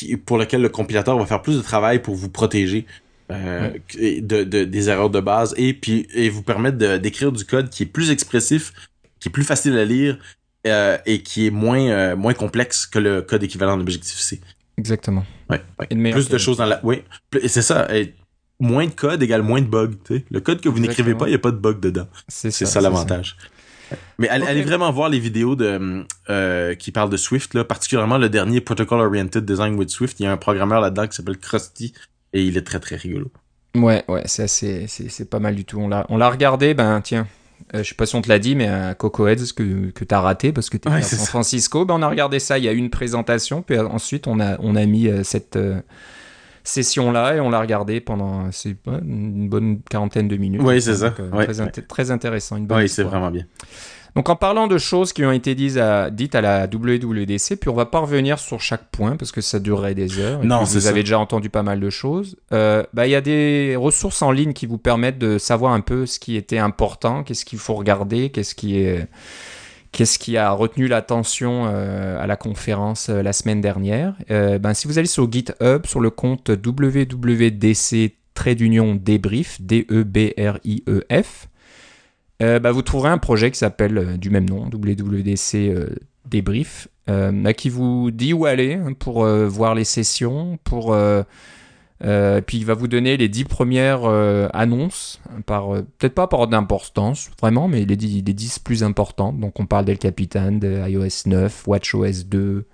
[0.07, 2.87] qui, pour lequel le compilateur va faire plus de travail pour vous protéger.
[3.31, 7.71] euh, de, de- des erreurs de base et puis et vous permettre d'écrire du code
[7.71, 8.73] qui est plus expressif,
[9.21, 10.19] qui est plus facile à lire
[10.67, 14.41] euh, et qui est moins euh, moins complexe que le code équivalent d'Objective-C.
[14.79, 15.25] Exactement.
[15.49, 15.61] Ouais,
[16.11, 16.81] Plus de choses dans la.
[16.83, 17.03] Oui,
[17.47, 17.87] c'est ça.
[17.97, 18.15] Et
[18.59, 19.93] moins de code égale moins de bugs.
[20.31, 22.09] Le code que vous n'écrivez pas, il n'y a pas de bug dedans.
[22.27, 23.37] C'est C'est ça, ça, l'avantage.
[24.19, 28.29] Mais allez, vraiment voir les vidéos de euh, qui parlent de Swift, là, particulièrement le
[28.29, 30.21] dernier Protocol Oriented Design with Swift.
[30.21, 31.93] Il y a un programmeur là-dedans qui s'appelle Krusty
[32.33, 33.31] et il est très très rigolo.
[33.77, 35.79] Ouais, ouais, c'est assez, c'est, c'est pas mal du tout.
[35.79, 37.27] On l'a, on l'a regardé, ben tiens,
[37.75, 40.05] euh, je sais pas si on te l'a dit, mais à Coco Heads que, que
[40.05, 41.27] t'as raté parce que t'étais Ouais, à San ça.
[41.27, 42.59] Francisco, ben on a regardé ça.
[42.59, 45.23] Il y a eu une présentation, puis euh, ensuite on a, on a mis euh,
[45.23, 45.57] cette
[46.61, 48.51] euh, session là et on l'a regardé pendant
[49.03, 50.61] une bonne quarantaine de minutes.
[50.65, 51.11] Oui, c'est ça.
[51.11, 51.67] Donc, euh, Ouais, très, ouais.
[51.69, 53.45] inté- très intéressant, une bonne Oui, c'est vraiment bien.
[54.17, 57.69] Donc en parlant de choses qui ont été dites à, dites à la WWDC, puis
[57.71, 60.43] on va pas revenir sur chaque point parce que ça durerait des heures.
[60.43, 60.89] et Non, vous ça.
[60.89, 62.37] avez déjà entendu pas mal de choses.
[62.53, 65.81] Euh, bah, Il y a des ressources en ligne qui vous permettent de savoir un
[65.81, 69.07] peu ce qui était important, qu'est-ce qu'il faut regarder, qu'est-ce qui est...
[69.93, 74.15] Qu'est-ce qui a retenu l'attention euh, à la conférence euh, la semaine dernière?
[74.31, 79.89] Euh, ben, Si vous allez sur GitHub, sur le compte WWDC trait d'union D-E-B-R-I-E-F,
[82.43, 85.75] euh, bah, vous trouverez un projet qui s'appelle du même nom, WWDC
[86.25, 90.97] débrief, bah, qui vous dit où aller hein, pour voir les sessions, pour
[92.05, 96.27] euh, puis il va vous donner les dix premières euh, annonces, par euh, peut-être pas
[96.27, 99.39] par ordre d'importance vraiment, mais les dix, les 10 plus importantes.
[99.39, 102.65] Donc on parle d'El Capitan, de iOS 9, WatchOS 2,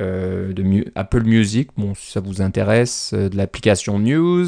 [0.00, 4.46] euh, de Mu- Apple Music, bon si ça vous intéresse, de l'application News,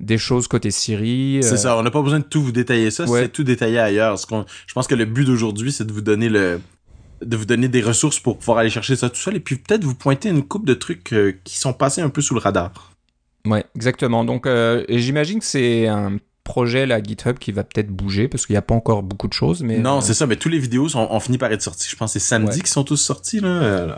[0.00, 1.40] des choses côté Siri.
[1.42, 3.22] C'est ça, on n'a pas besoin de tout vous détailler ça, Ouais.
[3.22, 4.16] c'est tout détaillé ailleurs.
[4.18, 4.26] Ce
[4.66, 6.60] je pense que le but d'aujourd'hui, c'est de vous donner le
[7.20, 9.82] de vous donner des ressources pour pouvoir aller chercher ça tout seul et puis peut-être
[9.82, 12.87] vous pointer une coupe de trucs qui sont passés un peu sous le radar.
[13.48, 14.24] Ouais, exactement.
[14.24, 18.54] Donc, euh, j'imagine que c'est un projet, la GitHub, qui va peut-être bouger parce qu'il
[18.54, 19.62] n'y a pas encore beaucoup de choses.
[19.62, 21.88] Mais, non, euh, c'est ça, mais tous les vidéos sont, ont fini par être sorties.
[21.90, 22.58] Je pense que c'est samedi Ouais.
[22.58, 23.48] qu'ils sont tous sortis là.
[23.48, 23.94] Euh,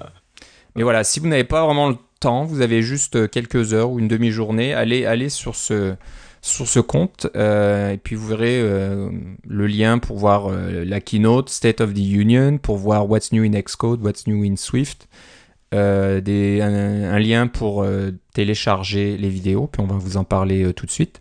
[0.76, 3.90] mais voilà, si vous n'avez pas vraiment le temps, vous avez juste euh, quelques heures
[3.90, 5.94] ou une demi-journée, allez, allez sur ce
[6.42, 9.10] sur ce compte euh, et puis vous verrez euh,
[9.46, 13.44] le lien pour voir euh, la keynote State of the Union, pour voir What's New
[13.44, 15.06] in Xcode, What's New in Swift,
[15.72, 17.84] des, un, un lien pour
[18.40, 21.20] télécharger les vidéos, puis on va vous en parler euh, tout de suite.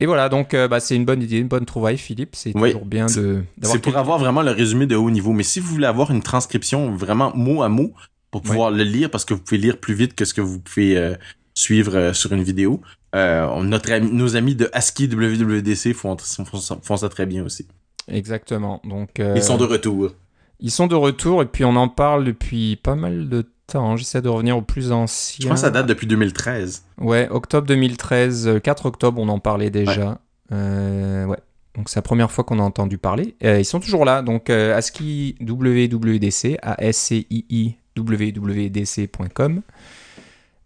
[0.00, 2.36] Et voilà, donc euh, bah, c'est une bonne idée, une bonne trouvaille, Philippe.
[2.36, 5.32] C'est Oui, toujours bien de C'est pour avoir vraiment le résumé de haut niveau.
[5.32, 7.92] Mais si vous voulez avoir une transcription vraiment mot à mot
[8.30, 10.60] pour pouvoir le lire, parce que vous pouvez lire plus vite que ce que vous
[10.60, 11.14] pouvez euh,
[11.54, 12.80] suivre sur une vidéo,
[13.14, 17.66] notre ami- nos amis de ASCII WWDC font, font, ça- font ça très bien aussi.
[18.06, 18.80] Exactement.
[18.84, 20.12] Donc Ils sont de retour.
[20.60, 23.96] Ils sont de retour et puis on en parle depuis pas mal de temps.
[23.96, 25.42] J'essaie de revenir au plus ancien.
[25.42, 26.84] Je pense que ça date depuis 2013.
[27.00, 30.18] Ouais, octobre 2013, euh, 4 octobre, on en parlait déjà.
[30.52, 31.38] Euh, ouais.
[31.74, 33.36] Donc c'est la première fois qu'on a entendu parler.
[33.44, 34.22] Euh, ils sont toujours là.
[34.22, 39.62] Donc euh, ASCII WWDC, A-S-C-I-I WWDC.com.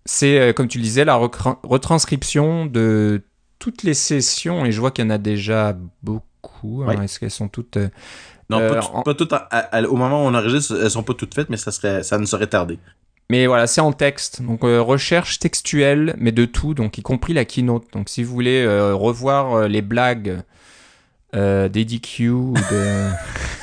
[0.05, 3.22] C'est, euh, comme tu le disais, la retranscription de
[3.59, 6.83] toutes les sessions, et je vois qu'il y en a déjà beaucoup.
[6.83, 7.05] Alors, Ouais.
[7.05, 7.78] Est-ce qu'elles sont toutes...
[8.50, 9.33] euh, Non, Euh, pas, tout- pas toutes.
[9.33, 12.02] à- à- au moment où on enregistre, elles sont pas toutes faites, mais ça serait,
[12.02, 12.78] ça ne serait tardé.
[13.31, 14.42] Mais voilà, c'est en texte.
[14.42, 17.85] Donc euh, recherche textuelle, mais de tout, donc y compris la keynote.
[17.92, 20.42] Donc si vous voulez euh, revoir euh, les blagues
[21.35, 23.09] euh, d'EDQ ou de...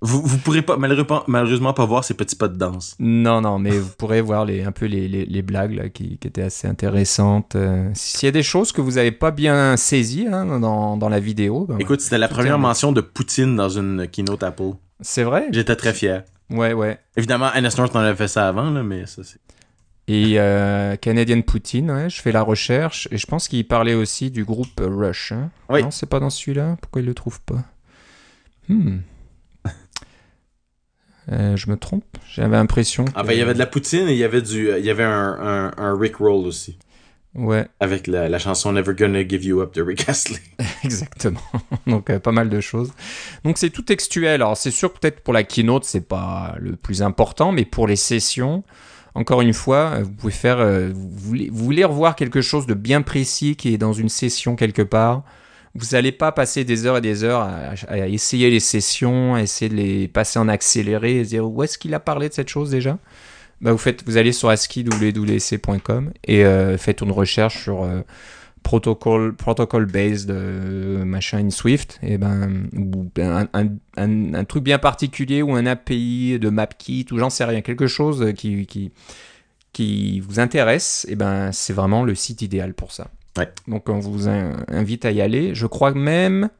[0.00, 2.94] Vous, vous pourrez pas, malheureusement, pas voir ces petits pas de danse.
[3.00, 6.18] non, non, mais vous pourrez voir les, un peu les, les, les blagues là, qui,
[6.18, 7.56] qui étaient assez intéressantes.
[7.56, 11.08] Euh, S'il y a des choses que vous n'avez pas bien saisies hein, dans, dans
[11.08, 14.72] la vidéo, ben, Écoute, c'était la première mention de Poutine dans une keynote Apple.
[15.00, 15.48] c'est vrai?
[15.50, 16.22] J'étais très fier.
[16.50, 16.98] Ouais, ouais.
[17.16, 19.38] Évidemment, Anna North en avait fait ça avant, là, mais ça, c'est.
[20.10, 24.30] Et euh, Canadian Poutine, ouais, je fais la recherche et je pense qu'il parlait aussi
[24.30, 25.32] du groupe Rush.
[25.32, 25.50] hein.
[25.68, 25.82] Oui.
[25.82, 26.76] Non, c'est pas dans celui-là?
[26.80, 27.62] Pourquoi il le trouve pas?
[28.68, 28.98] Hmm.
[31.30, 32.04] Euh, je me trompe?
[32.32, 33.04] J'avais l'impression.
[33.14, 34.90] Ah, ben, il y avait de la Poutine et il y avait du, il y
[34.90, 36.78] avait un, un, un Rick Roll aussi.
[37.34, 40.40] Ouais, Avec la, la chanson Never Gonna Give You Up de Rick Astley.
[40.84, 41.40] exactement.
[41.86, 42.90] Donc euh, pas mal de choses.
[43.44, 44.34] Donc c'est tout textuel.
[44.42, 47.96] Alors c'est sûr peut-être pour la keynote c'est pas le plus important, mais pour les
[47.96, 48.64] sessions,
[49.14, 50.58] encore une fois, vous pouvez faire,
[50.92, 54.56] vous voulez, vous voulez revoir quelque chose de bien précis qui est dans une session
[54.56, 55.22] quelque part.
[55.74, 59.68] Vous n'allez pas passer des heures et des heures à, essayer les sessions, à essayer
[59.68, 62.70] de les passer en accéléré et dire où est-ce qu'il a parlé de cette chose
[62.70, 62.98] déjà?
[63.60, 66.44] Bah, vous, faites, vous allez sur ASCII.com et
[66.78, 67.86] faites une recherche sur
[68.62, 75.54] protocole, protocol based euh, machin in Swift, et ben, ou un, truc bien particulier ou
[75.54, 81.50] un API de MapKit ou j'en sais rien, quelque chose qui vous intéresse, et ben,
[81.52, 83.08] c'est vraiment le site idéal pour ça.
[83.38, 83.48] Ouais.
[83.66, 85.54] Donc on vous invite à y aller.
[85.54, 86.50] Je crois même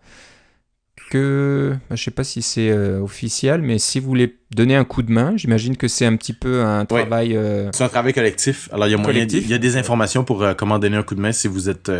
[1.10, 5.02] que, je sais pas si c'est euh, officiel, mais si vous voulez donner un coup
[5.02, 7.36] de main, j'imagine que c'est un petit peu un travail.
[7.36, 8.68] Euh, c'est un travail collectif.
[8.72, 11.02] Alors il y a moyen, il y a des informations pour euh, comment donner un
[11.02, 11.90] coup de main si vous êtes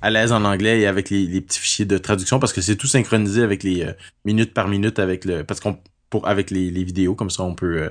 [0.00, 2.86] à l'aise en anglais et avec les, petits fichiers de traduction parce que c'est tout
[2.86, 3.86] synchronisé avec les
[4.24, 5.78] minutes par minute avec le, parce qu'on
[6.10, 7.90] pour avec les, vidéos comme ça on peut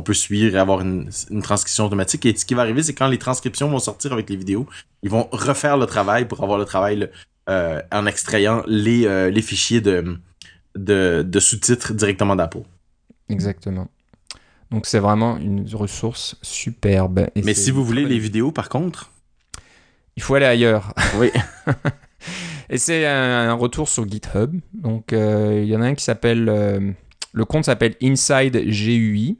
[0.00, 2.24] on peut suivre et avoir une, une, transcription automatique.
[2.24, 4.66] Et ce qui va arriver, c'est quand les transcriptions vont sortir avec les vidéos,
[5.02, 7.10] ils vont refaire le travail pour avoir le travail
[7.50, 10.18] euh, en extrayant les, euh, les fichiers de,
[10.74, 12.62] de, sous-titres directement d'Apple.
[13.28, 13.88] Exactement.
[14.70, 17.26] Donc c'est vraiment une ressource superbe.
[17.36, 19.12] Mais si vous voulez les vidéos, par contre,
[20.16, 20.94] il faut aller ailleurs.
[21.18, 21.30] Oui.
[22.70, 24.54] et c'est un, retour sur GitHub.
[24.72, 29.36] Donc euh, il y en a un qui s'appelle, le compte s'appelle Inside GUI.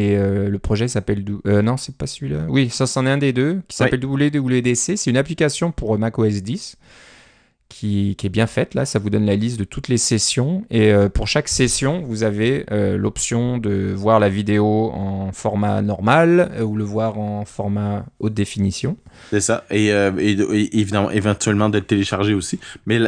[0.00, 1.24] Et le projet s'appelle.
[1.44, 2.46] non, c'est pas celui-là.
[2.48, 4.96] Oui, ça, c'en est un des deux qui s'appelle WWDC.
[4.96, 6.76] C'est une application pour macOS 10
[7.70, 8.74] qui, est bien faite.
[8.74, 10.64] Là, ça vous donne la liste de toutes les sessions.
[10.70, 15.80] Et euh, pour chaque session, vous avez euh, l'option de voir la vidéo en format
[15.80, 18.96] normal euh, ou le voir en format haute définition.
[19.30, 19.64] C'est ça.
[19.70, 22.58] Et, évidemment, éventuellement d'être téléchargé aussi.
[22.86, 22.98] Mais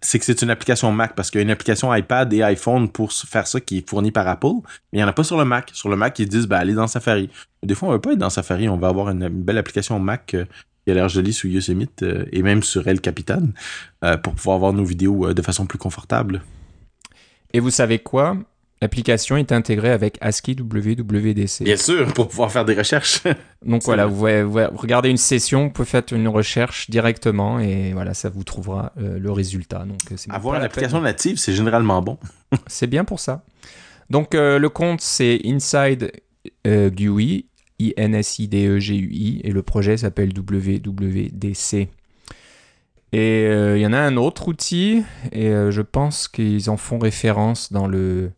[0.00, 2.88] c'est que c'est une application Mac parce qu'il y a une application iPad et iPhone
[2.88, 4.46] pour faire ça qui est fournie par Apple.
[4.92, 5.70] Mais il n'y en a pas sur le Mac.
[5.74, 7.28] Sur le Mac, ils disent, bah, allez dans Safari.
[7.62, 8.68] Des fois, on ne veut pas être dans Safari.
[8.68, 10.36] On va avoir une, belle application Mac
[10.84, 13.42] qui a l'air joli sous Yosemite euh, et même sur El Capitan
[14.04, 16.42] euh, pour pouvoir voir nos vidéos euh, de façon plus confortable.
[17.52, 18.36] Et vous savez quoi?
[18.80, 21.62] L'application est intégrée avec ASCII WWDC.
[21.62, 23.22] Bien sûr, pour pouvoir faire des recherches.
[23.64, 28.28] Donc voilà, vous, regardez une session, vous pouvez faire une recherche directement et voilà, ça
[28.28, 29.84] vous trouvera le résultat.
[29.84, 32.18] Donc, Avoir une application native, c'est généralement bon.
[32.66, 33.44] c'est bien pour ça.
[34.10, 36.10] Donc le compte, c'est Inside
[36.66, 37.46] GUI,
[37.88, 41.88] I-N-S-I-D-E-G-U-I, e et le projet s'appelle WWDC.
[43.14, 46.78] Et euh, il y en a un autre outil, et euh, je pense qu'ils en
[46.78, 48.30] font référence dans le,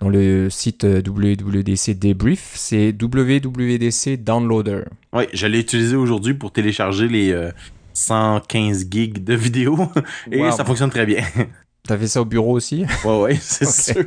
[0.00, 4.82] dans le site WWDC Debrief, c'est WWDC Downloader.
[5.12, 7.50] Oui, j'allais utiliser aujourd'hui pour télécharger les
[7.92, 9.78] 115 euh, gigs de vidéos,
[10.32, 11.22] et ça fonctionne très bien.
[11.86, 12.84] T'as fait ça au bureau aussi?
[13.04, 14.04] Ouais, ouais, c'est sûr.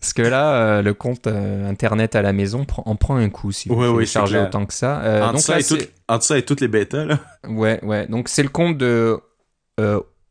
[0.00, 3.50] Parce que là, euh, le compte euh, internet à la maison en prend un coup
[3.50, 5.00] si vous ouais, ouais, chargez autant que ça.
[5.00, 5.64] Euh, entre, donc ça et
[6.20, 7.18] ça et toutes les bêtas, là.
[7.48, 8.06] Ouais, ouais.
[8.06, 9.18] Donc c'est le compte de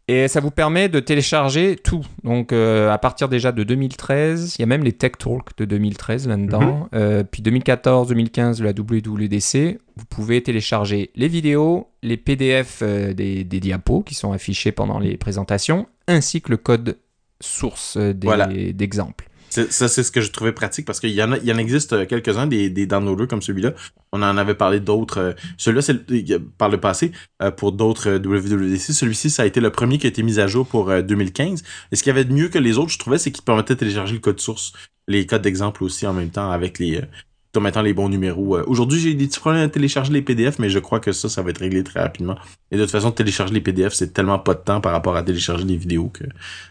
[0.08, 2.04] Et ça vous permet de télécharger tout.
[2.22, 5.64] Donc, euh, à partir déjà de 2013, il y a même les Tech Talk de
[5.64, 6.60] 2013 là-dedans.
[6.60, 6.88] Mhm.
[6.94, 13.44] Euh, puis 2014-2015 de la WWDC, vous pouvez télécharger les vidéos, les PDF euh, des,
[13.44, 16.98] diapos qui sont affichés pendant les présentations, ainsi que le code
[17.40, 19.25] source d'exemple.
[19.50, 21.58] Ça, c'est ce que je trouvais pratique parce qu'il y en a, il y en
[21.58, 23.72] existe euh, quelques-uns des, des downloaders comme celui-là.
[24.12, 25.18] On en avait parlé d'autres.
[25.18, 28.92] Euh, celui-là, c'est par le passé euh, pour d'autres WWDC.
[28.92, 31.62] Celui-ci, ça a été le premier qui a été mis à jour pour 2015.
[31.92, 33.80] Et ce qu'il avait de mieux que les autres, je trouvais, c'est qu'il permettait de
[33.80, 34.72] télécharger le code source,
[35.08, 37.00] les codes d'exemple aussi en même temps avec les,
[37.56, 38.56] en mettant les bons numéros.
[38.56, 41.28] Euh, aujourd'hui, j'ai des petits problèmes à télécharger les PDF, mais je crois que ça,
[41.28, 42.36] ça va être réglé très rapidement.
[42.70, 45.22] Et de toute façon, télécharger les PDF, c'est tellement pas de temps par rapport à
[45.22, 46.24] télécharger les vidéos que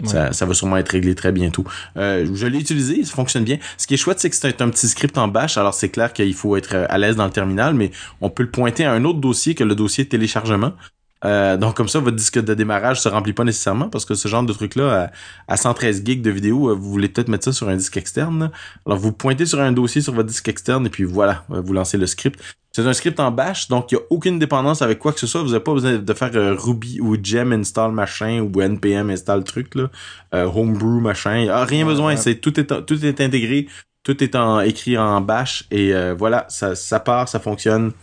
[0.04, 1.64] ça, va sûrement être réglé très bientôt.
[1.98, 3.58] Euh, je l'ai utilisé, ça fonctionne bien.
[3.78, 6.12] Ce qui est chouette, c'est que c'est un, petit script en bash, alors c'est clair
[6.14, 9.06] qu'il faut être à l'aise dans le terminal, mais on peut le pointer à un
[9.06, 10.74] autre dossier que le dossier de téléchargement.
[11.24, 14.28] Euh, donc comme ça, votre disque de démarrage se remplit pas nécessairement parce que ce
[14.28, 15.12] genre de truc-là,
[15.48, 18.52] à, 113 gigs de vidéo, euh, vous voulez peut-être mettre ça sur un disque externe.
[18.86, 21.74] Alors vous pointez sur un dossier sur votre disque externe et puis voilà, euh, vous
[21.74, 22.40] lancez le script.
[22.74, 25.28] C'est un script en bash, donc il n'y a aucune dépendance avec quoi que ce
[25.28, 25.42] soit.
[25.42, 29.76] Vous n'avez pas besoin de faire Ruby ou Gem install machin ou NPM install truc
[29.76, 29.90] là,
[30.34, 31.48] Homebrew machin.
[31.50, 33.68] Ah, rien besoin, c'est tout est tout est intégré,
[34.04, 37.94] tout est en, écrit en bash et voilà, ça, ça part, ça fonctionne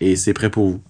[0.00, 0.82] et c'est prêt pour vous.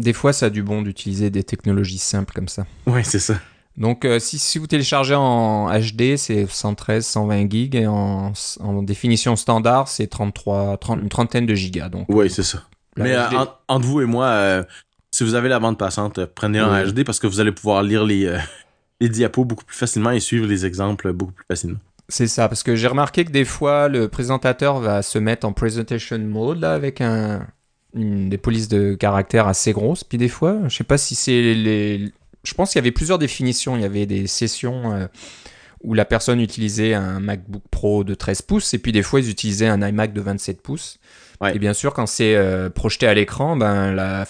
[0.00, 2.66] Des fois, ça a du bon d'utiliser des technologies simples comme ça.
[2.86, 3.34] Ouais, c'est ça.
[3.76, 8.82] Donc, euh, si, si, vous téléchargez en HD, c'est 113, 120 gigs, et en, en
[8.82, 11.88] définition standard, c'est 33, 30, une trentaine de gigas.
[11.88, 12.62] Donc, oui, c'est ça.
[12.96, 13.28] Mais euh,
[13.68, 14.64] entre vous et moi, euh,
[15.12, 18.04] si vous avez la bande passante, prenez en HD parce que vous allez pouvoir lire
[18.04, 18.36] les,
[19.00, 21.78] les diapos beaucoup plus facilement et suivre les exemples beaucoup plus facilement.
[22.08, 25.52] C'est ça, parce que j'ai remarqué que des fois, le présentateur va se mettre en
[25.52, 27.46] presentation mode, là, avec un,
[27.94, 30.04] des polices de caractère assez grosses.
[30.04, 32.12] Puis des fois, je sais pas si c'est les...
[32.44, 33.76] Je pense qu'il y avait plusieurs définitions.
[33.76, 35.06] Il y avait des sessions euh,
[35.82, 39.30] où la personne utilisait un MacBook Pro de 13 pouces, et puis des fois, ils
[39.30, 40.98] utilisaient un iMac de 27 pouces.
[41.54, 44.26] Et bien sûr, quand c'est euh, projeté à l'écran, ben, la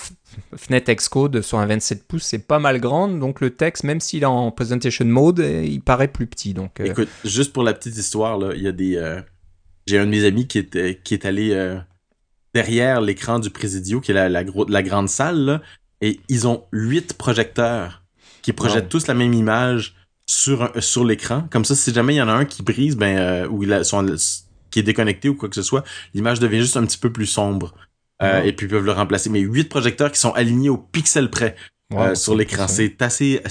[0.57, 3.19] fenêtre Xcode sur un 27 pouces, c'est pas mal grande.
[3.19, 6.55] Donc le texte, même s'il est en presentation mode, eh, il paraît plus petit.
[6.55, 9.21] Donc, euh, Écoute, juste pour la petite histoire, il y a des...
[9.89, 11.81] J'ai un de mes amis qui est, qui est allé
[12.55, 15.63] derrière l'écran du Présidio, qui est la, la, grande salle, là,
[16.01, 18.03] et ils ont huit projecteurs
[18.43, 19.95] qui projettent tous la même image
[20.27, 21.47] sur, sur l'écran.
[21.51, 23.73] Comme ça, si jamais il y en a un qui brise, ben, euh, ou il
[23.73, 23.83] a,
[24.71, 25.85] qui est déconnecté ou quoi que ce soit,
[26.15, 27.75] l'image devient juste un petit peu plus sombre.
[28.23, 29.31] Euh, et puis ils peuvent le remplacer.
[29.31, 31.57] Mais huit projecteurs qui sont alignés au pixel près
[31.95, 32.69] euh, sur l'écran.
[32.69, 33.43] C'est assez...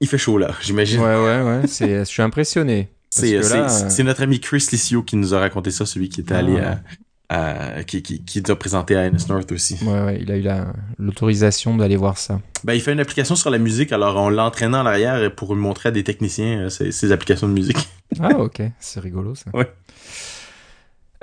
[0.00, 1.00] Il fait chaud là, j'imagine.
[1.00, 1.62] Ouais, ouais, ouais.
[1.66, 2.88] Je suis impressionné.
[3.10, 6.72] C'est notre ami Chris Licio qui nous a raconté ça, celui qui était allé ah.
[6.72, 6.80] à,
[7.30, 9.78] euh, qui, qui, qui est présenté à NS North aussi.
[9.84, 10.46] Ouais, ouais il a eu
[10.98, 12.40] l'autorisation d'aller voir ça.
[12.64, 15.60] Ben, il fait une application sur la musique, alors on l'entraînait en arrière pour lui
[15.60, 17.88] montrer à des techniciens euh, ses, applications de musique.
[18.20, 19.50] ah, ok, c'est rigolo ça.
[19.52, 19.70] Ouais.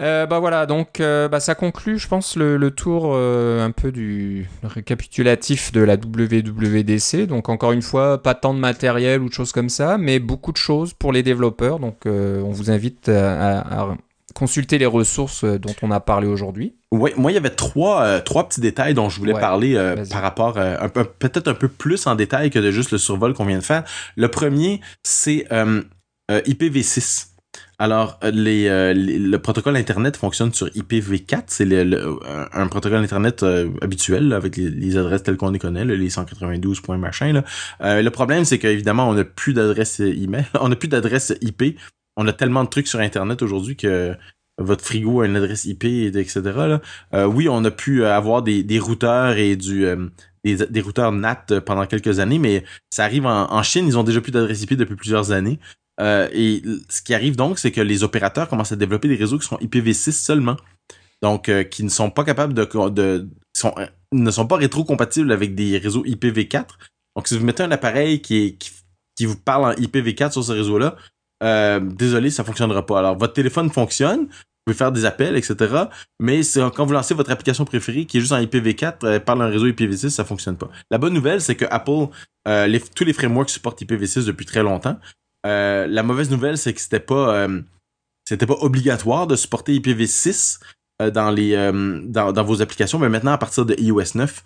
[0.02, 3.92] Euh, bah voilà, donc euh, bah, ça conclut, je pense, le, le tour un peu
[3.92, 7.26] du récapitulatif de la WWDC.
[7.28, 10.52] Donc encore une fois, pas tant de matériel ou de choses comme ça, mais beaucoup
[10.52, 11.80] de choses pour les développeurs.
[11.80, 13.98] Donc on vous invite à, à,
[14.36, 16.76] consulter les ressources euh, dont on a parlé aujourd'hui.
[16.92, 20.06] Oui, moi, il y avait trois, euh, trois petits détails dont je voulais parler euh,
[20.12, 23.46] par rapport, un peut-être un peu plus en détail que de juste le survol qu'on
[23.46, 23.84] vient de faire.
[24.16, 25.48] Le premier, c'est
[26.30, 27.28] IPv6.
[27.80, 31.44] Alors, les, le protocole Internet fonctionne sur IPv4.
[31.48, 31.68] C'est
[32.54, 33.46] un protocole Internet
[33.82, 37.44] habituel avec les, adresses telles qu'on les connaît, les 192 points machin.
[37.82, 41.78] le problème, c'est qu'évidemment, on n'a plus d'adresse email, on n'a plus d'adresse IP
[42.18, 44.16] on a tellement de trucs sur Internet aujourd'hui que
[44.58, 46.42] votre frigo a une adresse IP, etc.
[47.14, 50.08] Euh, oui, on a pu avoir des, routeurs et du euh,
[50.44, 54.32] des, routeurs NAT pendant quelques années, mais ça arrive en, Chine, ils ont déjà plus
[54.32, 55.60] d'adresse IP depuis plusieurs années.
[56.02, 59.40] Euh, et ce qui arrive donc, c'est que les opérateurs commencent à développer des réseaux
[59.40, 60.58] qui sont IPv6 seulement.
[61.22, 63.28] Donc, qui ne sont pas capables de...
[64.12, 66.66] ne sont pas rétro-compatibles avec des réseaux IPv4.
[67.16, 68.58] Donc, si vous mettez un appareil qui,
[69.16, 70.98] qui vous parle en IPv4 sur ce réseau-là,
[71.44, 73.00] euh, désolé, ça fonctionnera pas.
[73.00, 75.86] Alors, votre téléphone fonctionne, vous pouvez faire des appels, etc.
[76.20, 76.42] Mais
[76.76, 79.68] quand vous lancez votre application préférée qui est juste en IPv4, euh, parle d'un réseau
[79.68, 80.70] IPv6, ça fonctionne pas.
[80.90, 82.08] La bonne nouvelle, c'est que Apple,
[82.48, 84.98] euh, tous les frameworks supportent IPv6 depuis très longtemps.
[85.44, 90.60] la mauvaise nouvelle, c'est que c'était pas, pas obligatoire de supporter IPv6
[91.12, 91.56] dans les,
[92.06, 94.44] dans, dans, vos applications, mais maintenant à partir de iOS 9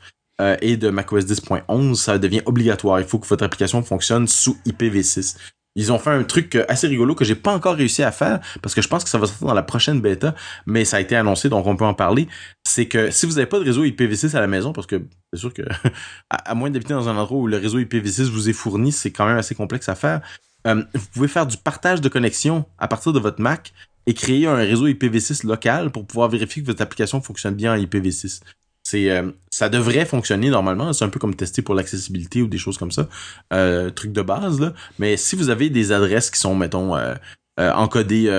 [0.62, 3.00] et de macOS 10.11, ça devient obligatoire.
[3.00, 5.38] Il faut que votre application fonctionne sous IPv6
[5.76, 8.40] ils ont fait un truc euh, assez rigolo que j'ai pas encore réussi à faire
[8.62, 11.00] parce que je pense que ça va sortir dans la prochaine bêta, mais ça a
[11.00, 12.28] été annoncé donc on peut en parler.
[12.64, 15.02] C'est que si vous n'avez pas de réseau IPv6 à la maison, parce que
[15.32, 15.62] c'est sûr que
[16.30, 19.28] à, moins d'habiter dans un endroit où le réseau IPv6 vous est fourni, c'est quand
[19.28, 20.22] même assez complexe à faire.
[20.68, 23.74] Euh, vous pouvez faire du partage de connexion à partir de votre Mac
[24.06, 27.78] et créer un réseau IPv6 local pour pouvoir vérifier que votre application fonctionne bien en
[27.78, 28.42] IPv6.
[28.90, 30.94] C'est, euh, ça devrait fonctionner normalement.
[30.94, 33.08] C'est un peu comme tester pour l'accessibilité ou des choses comme ça,
[33.54, 34.74] euh, truc de base là.
[34.98, 37.14] Mais si vous avez des adresses qui sont, mettons, euh,
[37.60, 38.32] encodées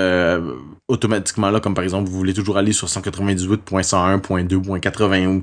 [0.89, 5.43] automatiquement là, comme par exemple vous voulez toujours aller sur 198.101.2.80 ou,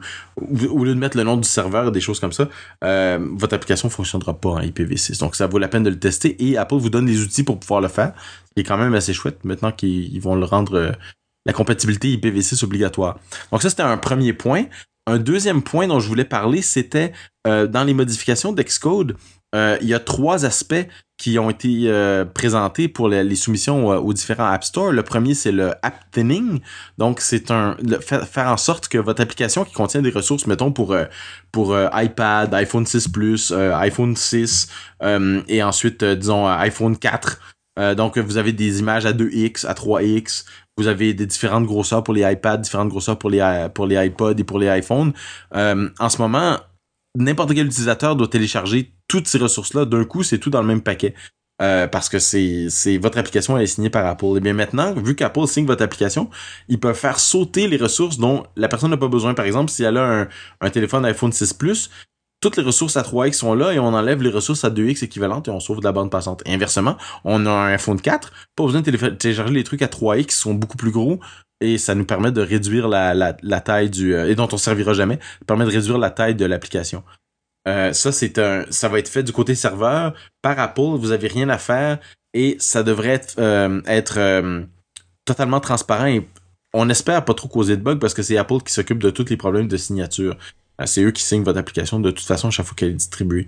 [0.71, 2.49] au lieu de mettre le nom du serveur, des choses comme ça,
[2.81, 5.19] votre application fonctionnera pas en IPv6.
[5.19, 7.59] Donc ça vaut la peine de le tester et Apple vous donne les outils pour
[7.59, 8.13] pouvoir le faire.
[8.57, 10.97] C'est quand même assez chouette maintenant qu'ils vont le rendre
[11.47, 13.17] la compatibilité IPv6 obligatoire.
[13.51, 14.65] Donc ça, c'était un premier point.
[15.07, 17.13] Un deuxième point dont je voulais parler, c'était
[17.47, 19.15] euh, dans les modifications d'Xcode,
[19.55, 20.85] euh, il y a trois aspects
[21.17, 24.91] qui ont été euh, présentés pour les, soumissions aux différents App Store.
[24.91, 26.59] Le premier, c'est le app thinning.
[26.97, 30.93] Donc, c'est un faire en sorte que votre application qui contient des ressources, mettons pour
[31.53, 34.67] pour iPad, iPhone 6 Plus, iPhone 6
[35.47, 37.39] et ensuite disons iPhone 4.
[37.95, 40.43] donc, vous avez des images à 2x, à 3x,
[40.77, 44.35] vous avez des différentes grosseurs pour les iPads, différentes grosseurs pour les, pour les iPods
[44.37, 45.11] et pour les iPhones.
[45.55, 46.57] Euh, en ce moment,
[47.15, 50.81] n'importe quel utilisateur doit télécharger toutes ces ressources-là d'un coup, c'est tout dans le même
[50.81, 51.15] paquet.
[51.59, 52.67] Euh, parce que c'est,
[52.99, 54.37] votre application est signée par Apple.
[54.37, 56.29] Et bien maintenant, vu qu'Apple signe votre application,
[56.67, 59.33] ils peuvent faire sauter les ressources dont la personne n'a pas besoin.
[59.33, 60.27] Par exemple, si elle a un,
[60.61, 61.89] un téléphone iPhone 6 Plus,
[62.39, 65.47] toutes les ressources à 3X sont là et on enlève les ressources à 2X équivalentes
[65.47, 66.43] et on sauve de la bande passante.
[66.45, 70.25] Et inversement, on a un iPhone 4, pas besoin de télécharger les trucs à 3X
[70.27, 71.19] qui sont beaucoup plus gros
[71.59, 74.13] et ça nous permet de réduire la, taille du...
[74.13, 75.17] Euh, et dont on servira jamais,
[75.47, 77.03] permet de réduire la taille de l'application.
[77.67, 80.97] Euh, ça, c'est un, ça va être fait du côté serveur par Apple.
[80.99, 81.97] Vous avez rien à faire
[82.33, 84.67] et ça devrait être, euh, être
[85.25, 86.27] totalement transparent et
[86.73, 89.29] on espère pas trop causer de bugs parce que c'est Apple qui s'occupe de tous
[89.29, 90.37] les problèmes de signature.
[90.85, 93.47] C'est eux qui signent votre application de toute façon chaque fois qu'elle est distribuée.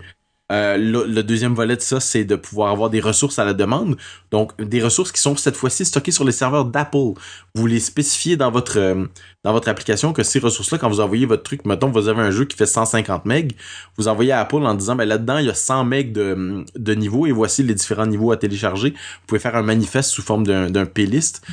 [0.52, 3.98] Euh, le, deuxième volet de ça, c'est de pouvoir avoir des ressources à la demande.
[4.32, 7.14] Donc, des ressources qui sont cette fois-ci stockées sur les serveurs d'Apple.
[7.54, 9.06] Vous les spécifiez dans votre euh,
[9.44, 12.58] application que ces ressources-là, quand vous envoyez votre truc, mettons, vous avez un jeu qui
[12.58, 13.52] fait 150 MB,
[13.98, 16.94] vous envoyez à Apple en disant, ben là-dedans, il y a 100 MB de, de
[16.96, 18.90] niveau et voici les différents niveaux à télécharger.
[18.90, 21.44] Vous pouvez faire un manifeste sous forme d'un playlist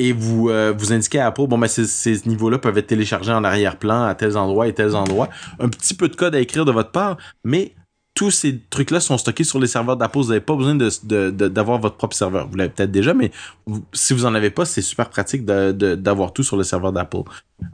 [0.00, 3.44] et vous euh, vous indiquez à Apple bon ben ces, niveaux-là peuvent être téléchargés en
[3.44, 5.28] arrière-plan à tels endroits et tels endroits
[5.58, 7.74] un petit peu de code à écrire de votre part mais
[8.14, 10.18] tous ces trucs-là sont stockés sur les serveurs d'Apple.
[10.18, 12.48] Vous n'avez pas besoin d'avoir votre propre serveur.
[12.48, 13.30] Vous l'avez peut-être déjà, mais
[13.92, 17.22] si vous en avez pas, c'est super pratique d'avoir tout sur le serveur d'Apple.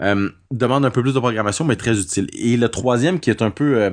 [0.03, 2.29] Euh, demande un peu plus de programmation, mais très utile.
[2.39, 3.91] Et le troisième, qui est un peu, euh,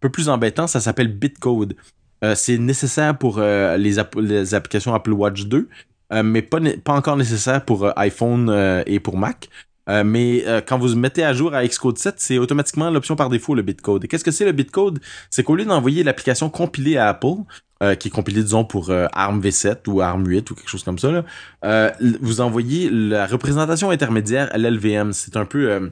[0.00, 1.74] peu plus embêtant, ça s'appelle Bitcode.
[2.34, 3.98] C'est nécessaire pour les,
[4.54, 5.68] applications Apple Watch 2,
[6.10, 9.48] mais pas, pas encore nécessaire pour iPhone et pour Mac.
[9.88, 13.30] Euh, mais euh, quand vous mettez à jour à Xcode 7, c'est automatiquement l'option par
[13.30, 14.04] défaut, le bitcode.
[14.04, 15.00] Et qu'est-ce que c'est le bitcode?
[15.30, 17.42] C'est qu'au lieu d'envoyer l'application compilée à Apple,
[17.82, 20.98] euh, qui est compilée, disons, pour ARM V7 ou ARM 8 ou quelque chose comme
[20.98, 21.10] ça,
[21.62, 25.12] là, vous envoyez la représentation intermédiaire à l'LVM.
[25.12, 25.90] C'est un peu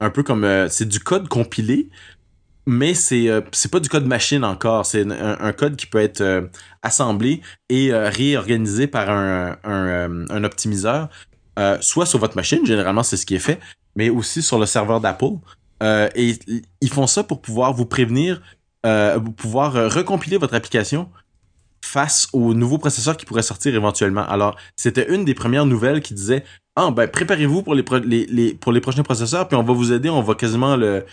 [0.00, 1.88] un peu comme c'est du code compilé,
[2.66, 4.86] mais c'est c'est pas du code machine encore.
[4.86, 6.48] C'est un, code qui peut être
[6.82, 11.08] assemblé et réorganisé par un, un, un optimiseur
[11.58, 13.60] euh, soit sur votre machine, généralement c'est ce qui est fait,
[13.94, 15.36] mais aussi sur le serveur d'Apple.
[15.82, 16.36] Euh, et
[16.80, 18.40] ils font ça pour pouvoir vous prévenir,
[18.86, 21.10] euh, pouvoir euh, recompiler votre application
[21.84, 24.26] face aux nouveaux processeurs qui pourraient sortir éventuellement.
[24.26, 26.44] Alors, c'était une des premières nouvelles qui disait
[26.76, 27.84] Ah ben préparez-vous pour les,
[28.26, 31.04] les, pour les prochains processeurs, puis on va vous aider, on va quasiment le.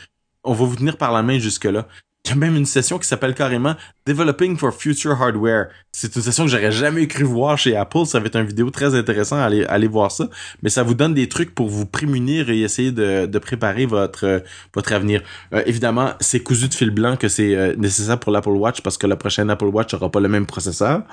[0.44, 1.88] On va vous tenir par la main jusque-là.
[2.26, 3.76] Il y a même une session qui s'appelle carrément
[4.06, 5.70] Developing for Future Hardware.
[5.92, 8.06] C'est une session que j'aurais jamais cru voir chez Apple.
[8.06, 9.40] Ça va être une vidéo très intéressante.
[9.40, 10.30] Allez, aller voir ça.
[10.62, 14.40] Mais ça vous donne des trucs pour vous prémunir et essayer de, préparer votre, euh,
[14.76, 15.24] votre avenir.
[15.54, 18.98] Euh, évidemment, c'est cousu de fil blanc que c'est euh, nécessaire pour l'Apple Watch parce
[18.98, 21.04] que la prochaine Apple Watch aura pas le même processeur.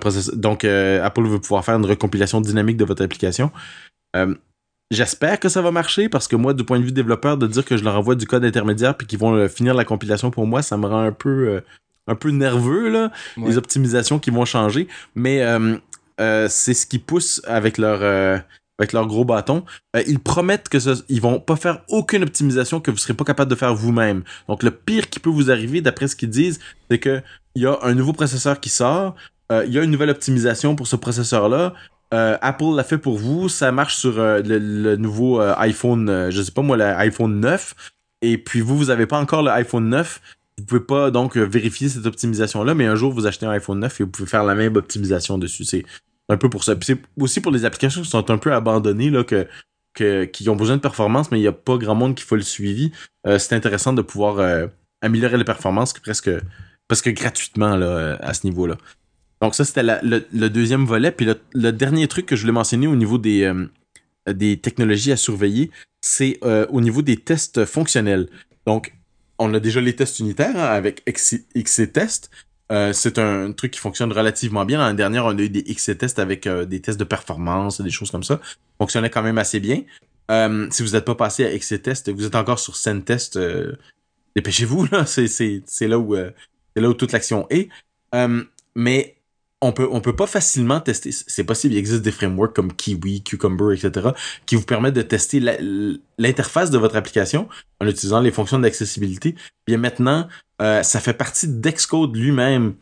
[0.00, 3.50] processeur donc, Apple veut pouvoir faire une recompilation dynamique de votre application.
[4.92, 7.64] J'espère que ça va marcher parce que moi, du point de vue développeur, de dire
[7.64, 10.46] que je leur envoie du code intermédiaire puis qu'ils vont euh, finir la compilation pour
[10.46, 11.60] moi, ça me rend un peu euh,
[12.08, 13.10] un peu nerveux là.
[13.38, 15.78] Les optimisations qui vont changer, mais euh,
[16.48, 18.02] c'est ce qui pousse avec leur
[18.78, 19.64] avec leur gros bâton.
[20.06, 23.50] ils promettent que ça, ils vont pas faire aucune optimisation que vous serez pas capable
[23.50, 24.24] de faire vous-même.
[24.46, 27.22] Donc le pire qui peut vous arriver, d'après ce qu'ils disent, c'est que
[27.54, 29.14] il y a un nouveau processeur qui sort.
[29.50, 31.74] Il y a une nouvelle optimisation pour ce processeur-là.
[32.12, 36.42] Euh, Apple l'a fait pour vous, ça marche sur euh, le, nouveau euh, iPhone, je
[36.42, 37.74] sais pas moi, l'iPhone 9.
[38.20, 40.20] Et puis vous, vous avez pas encore l'iPhone 9.
[40.58, 44.00] Vous pouvez pas donc vérifier cette optimisation-là, mais un jour vous achetez un iPhone 9
[44.00, 45.64] et vous pouvez faire la même optimisation dessus.
[45.64, 45.84] C'est
[46.28, 46.74] un peu pour ça.
[46.82, 49.10] C'est aussi pour les applications qui sont un peu abandonnées,
[49.94, 52.42] qui ont besoin de performance, mais il n'y a pas grand monde qui fait le
[52.42, 52.92] suivi.
[53.24, 54.68] c'est intéressant de pouvoir
[55.00, 56.30] améliorer les performances presque
[56.86, 57.72] presque gratuitement
[58.20, 58.76] à ce niveau-là.
[59.42, 61.10] Donc ça, c'était le, deuxième volet.
[61.10, 63.66] Puis le, dernier truc que je voulais mentionner au niveau des, euh,
[64.32, 68.28] des technologies à surveiller, c'est euh, au niveau des tests fonctionnels.
[68.66, 68.94] Donc,
[69.40, 72.30] on a déjà les tests unitaires hein, avec XC-Test.
[72.70, 74.78] Euh, c'est un truc qui fonctionne relativement bien.
[74.78, 78.22] L'année dernière, on a eu des XC-Tests avec des tests de performance, des choses comme
[78.22, 78.40] ça.
[78.78, 79.82] Fonctionnait quand même assez bien.
[80.70, 83.40] si vous n'êtes pas passé à XC-Test, vous êtes encore sur SendTest,
[84.36, 84.86] dépêchez-vous.
[85.06, 87.68] C'est là où c'est là où toute l'action est.
[88.76, 89.16] mais
[89.62, 91.10] on peut on peut pas facilement tester.
[91.12, 94.08] C'est possible, il existe des frameworks comme Kiwi, Cucumber, etc.
[94.44, 95.40] qui vous permettent de tester
[96.18, 97.48] l'interface de votre application
[97.80, 99.36] en utilisant les fonctions d'accessibilité.
[99.66, 100.28] Bien maintenant,
[100.60, 102.74] euh, ça fait partie d'Xcode lui-même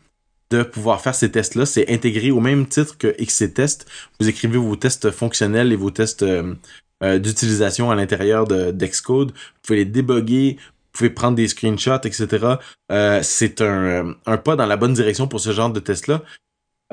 [0.49, 1.65] de pouvoir faire ces tests-là.
[1.65, 3.85] C'est intégré au même titre que XCTest.
[4.19, 6.55] Vous écrivez vos tests fonctionnels et vos tests euh,
[7.03, 9.31] euh, d'utilisation à l'intérieur d'Xcode.
[9.31, 12.55] vous pouvez les débugger, vous pouvez prendre des screenshots, etc.
[13.21, 16.23] c'est un, un, pas dans la bonne direction pour ce genre de test-là.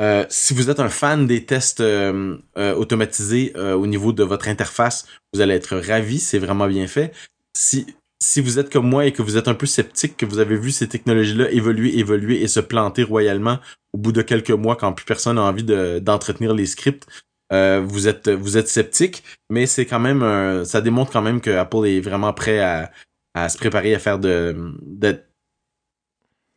[0.01, 4.49] Euh, si vous êtes un fan des tests euh, euh, automatisés au niveau de votre
[4.49, 7.13] interface, vous allez être ravi, c'est vraiment bien fait.
[7.57, 7.87] Si
[8.21, 10.57] si vous êtes comme moi et que vous êtes un peu sceptique, que vous avez
[10.57, 13.61] vu ces technologies-là évoluer, évoluer et se planter royalement
[13.93, 17.07] au bout de quelques mois quand plus personne n'a envie d'entretenir les scripts,
[17.53, 21.87] vous êtes vous êtes sceptique, mais c'est quand même ça démontre quand même que Apple
[21.87, 22.91] est vraiment prêt à,
[23.35, 25.21] à se préparer à faire de, de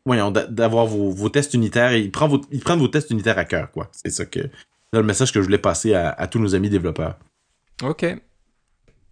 [0.05, 1.95] voyons, d'avoir vos, vos, tests unitaires.
[1.95, 3.89] ils, prennent vos, ils prennent vos tests unitaires à cœur, quoi.
[3.91, 4.39] C'est ça que.
[4.93, 7.17] C'est le message que je voulais passer à, tous nos amis développeurs.
[7.81, 8.05] OK.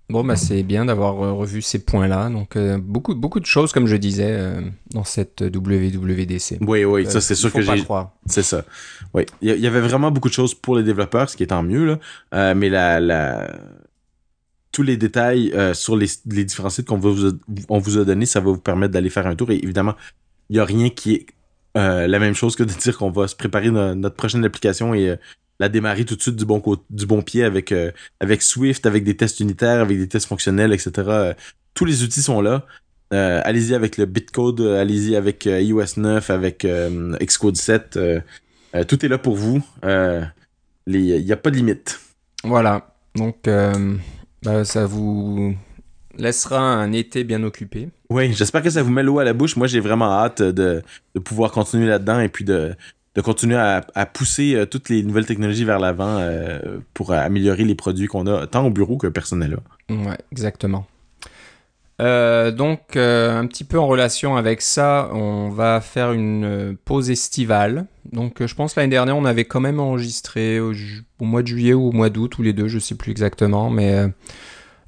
[0.09, 2.29] Bon, bah, c'est bien d'avoir revu ces points-là.
[2.29, 4.55] Donc, beaucoup, beaucoup de choses, comme je disais,
[4.91, 6.57] dans cette WWDC.
[6.67, 7.81] Oui, oui, ça, c'est sûr que j'ai.
[8.25, 8.65] C'est ça.
[9.13, 9.25] Oui.
[9.41, 11.97] Il y, avait vraiment beaucoup de choses pour les développeurs, ce qui est tant mieux,
[12.31, 12.53] là.
[12.55, 13.55] mais la, la,
[14.73, 18.41] tous les détails sur les, les différents sites qu'on vous, on vous a donné, ça
[18.41, 19.49] va vous permettre d'aller faire un tour.
[19.51, 19.95] Et évidemment,
[20.49, 21.25] il n'y a rien qui est
[21.75, 25.17] la même chose que de dire qu'on va se préparer notre prochaine application et
[25.59, 29.03] la démarrer tout de suite du bon du bon pied avec euh, avec Swift, avec
[29.03, 30.91] des tests unitaires, avec des tests fonctionnels, etc.
[30.97, 31.33] Euh,
[31.73, 32.65] tous les outils sont là.
[33.13, 36.65] Euh, allez-y avec le bitcode, allez-y avec iOS 9, avec
[37.19, 37.99] Xcode 7.
[38.87, 39.63] tout est là pour vous.
[39.83, 40.23] Il
[40.87, 41.99] n'y a pas de limite.
[42.43, 42.95] Voilà.
[43.15, 43.49] Donc,
[44.43, 45.55] bah, ça vous
[46.19, 47.89] laissera un été bien occupé.
[48.09, 49.55] Oui, j'espère que ça vous met l'eau à la bouche.
[49.55, 50.83] Moi, j'ai vraiment hâte de,
[51.15, 52.75] de pouvoir continuer là-dedans et puis de,
[53.15, 57.75] de continuer à, pousser euh, toutes les nouvelles technologies vers l'avant euh, pour améliorer les
[57.75, 59.57] produits qu'on a, tant au bureau que personnel.
[59.89, 60.85] Ouais, exactement.
[62.01, 67.87] Euh, donc, un petit peu en relation avec ça, on va faire une pause estivale.
[68.13, 70.73] Donc, je pense l'année dernière, on avait quand même enregistré au,
[71.19, 74.05] mois de juillet ou au mois d'août, tous les deux, je sais plus exactement, mais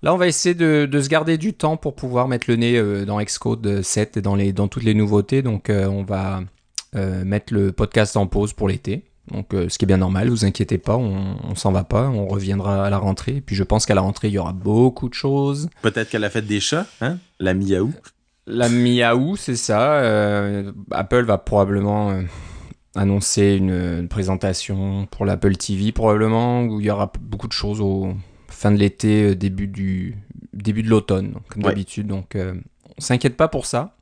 [0.01, 3.21] là, on va essayer de, se garder du temps pour pouvoir mettre le nez dans
[3.21, 5.41] Xcode 7 et dans, les, dans toutes les nouveautés.
[5.41, 6.41] Donc, on va
[6.93, 9.05] euh, mettre le podcast en pause pour l'été.
[9.31, 12.09] Donc, euh, ce qui est bien normal, vous inquiétez pas, on, on s'en va pas,
[12.09, 13.37] on reviendra à la rentrée.
[13.37, 15.69] Et puis, je pense qu'à la rentrée, il y aura beaucoup de choses.
[15.81, 17.93] Peut-être qu'à la fête des chats, hein La miaou.
[18.45, 19.93] La miaou, c'est ça.
[20.01, 22.13] Euh, Apple va probablement
[22.93, 28.15] annoncer une, présentation pour l'Apple TV, probablement, où il y aura beaucoup de choses au
[28.61, 30.15] fin de l'été, début du
[30.53, 32.07] début de l'automne, comme d'habitude.
[32.07, 33.95] Donc, on s'inquiète pas pour ça.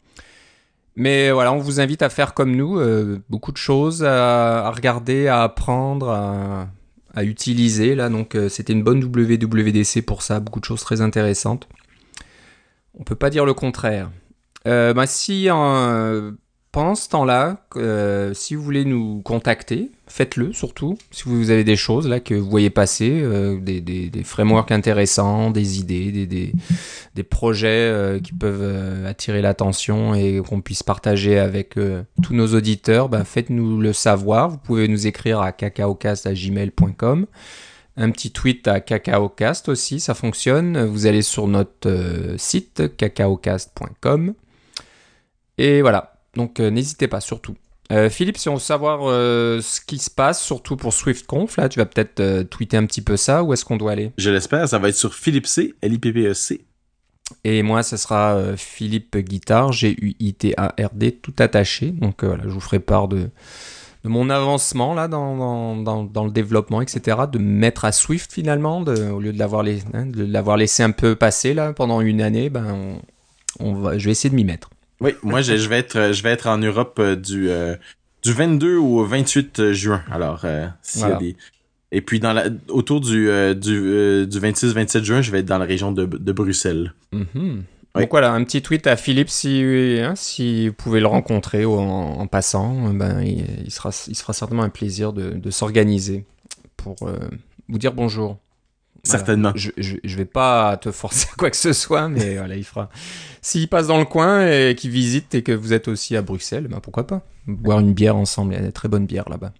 [0.99, 5.29] Mais voilà, on vous invite à faire comme nous, euh, beaucoup de choses à, regarder,
[5.29, 7.95] à apprendre, à, utiliser.
[7.95, 11.69] Là, donc euh, c'était une bonne WWDC pour ça, beaucoup de choses très intéressantes.
[12.97, 14.09] On peut pas dire le contraire.
[14.67, 15.47] Euh, bah, si
[16.79, 20.97] pendant ce temps-là, euh, si vous voulez nous contacter, faites-le surtout.
[21.11, 25.79] Si vous avez des choses là que vous voyez passer, euh, des, frameworks intéressants, des
[25.79, 31.75] idées, des, projets euh, qui peuvent attirer l'attention et qu'on puisse partager avec
[32.23, 34.47] tous nos auditeurs, ben, faites-nous le savoir.
[34.47, 37.25] Vous pouvez nous écrire à cacaocast.gmail.com.
[37.97, 40.85] Un petit tweet à cacaocast aussi, ça fonctionne.
[40.85, 44.33] Vous allez sur notre site cacaocast.com.
[45.57, 47.55] Et voilà, donc euh, n'hésitez pas surtout.
[47.91, 51.67] Euh, Philippe, si on veut savoir euh, ce qui se passe, surtout pour SwiftConf, là,
[51.67, 53.43] tu vas peut-être tweeter un petit peu ça.
[53.43, 54.13] Où est-ce qu'on doit aller?
[54.17, 54.69] Je l'espère.
[54.69, 56.61] Ça va être sur Philippe C, L-I-P-P-E-C.
[57.43, 61.87] Et moi, ce sera Philippe Guitard, G-U-I-T-A-R-D, tout attaché.
[61.87, 63.29] Donc voilà, je vous ferai part de,
[64.03, 67.17] de mon avancement là dans, dans, dans, le développement, etc.
[67.31, 70.91] De mettre à Swift finalement, de, au lieu de l'avoir, hein, de l'avoir laissé un
[70.91, 72.99] peu passer là pendant une année, ben,
[73.59, 74.69] on va, je vais essayer de m'y mettre.
[75.01, 77.75] Oui, moi je, vais être je vais être en Europe euh, du euh,
[78.21, 80.03] du 22 au 28 juin.
[80.11, 81.35] Alors euh, s'il y a des
[81.91, 85.57] et puis dans la autour du du, du 26 27 juin, je vais être dans
[85.57, 86.93] la région de, de Bruxelles.
[87.11, 87.61] Mm
[87.95, 89.63] Donc voilà, un petit tweet à Philippe si
[89.99, 94.63] hein, si vous pouvez le rencontrer en, en passant, ben il, sera il sera certainement
[94.63, 96.25] un plaisir de, de s'organiser
[96.77, 96.95] pour
[97.69, 98.37] vous dire bonjour.
[99.11, 99.51] Certainement.
[99.55, 102.63] Je, je, je, vais pas te forcer à quoi que ce soit, mais voilà, il
[102.63, 102.89] fera.
[103.41, 106.67] S'il passe dans le coin et qu'il visite et que vous êtes aussi à Bruxelles,
[106.67, 107.21] ben pourquoi pas?
[107.47, 109.53] Boire une bière ensemble, il y a des très bonnes bières là-bas.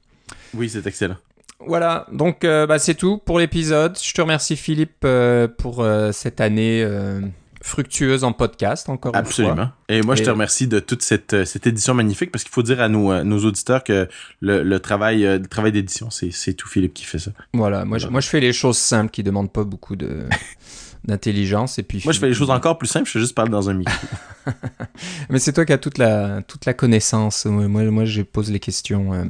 [0.53, 1.17] Oui, c'est excellent.
[1.65, 3.97] Voilà, donc euh, bah, c'est tout pour l'épisode.
[4.01, 6.85] Je te remercie Philippe euh, pour euh, cette année
[7.61, 9.53] fructueuse en podcast encore Absolument.
[9.53, 9.73] une fois.
[9.89, 12.79] Et moi, je te remercie de toute cette, cette édition magnifique parce qu'il faut dire
[12.81, 14.07] à nos, nos auditeurs que
[14.39, 17.31] le, le travail, le travail d'édition, c'est tout Philippe qui fait ça.
[17.53, 20.25] Voilà, moi, Je, moi je fais les choses simples qui demandent pas beaucoup de
[21.05, 23.51] d'intelligence et puis moi je fais les choses encore plus simples je fais juste parler
[23.51, 24.07] dans un micro
[25.29, 28.59] mais c'est toi qui as toute la toute la connaissance moi moi je pose les
[28.59, 29.23] questions euh,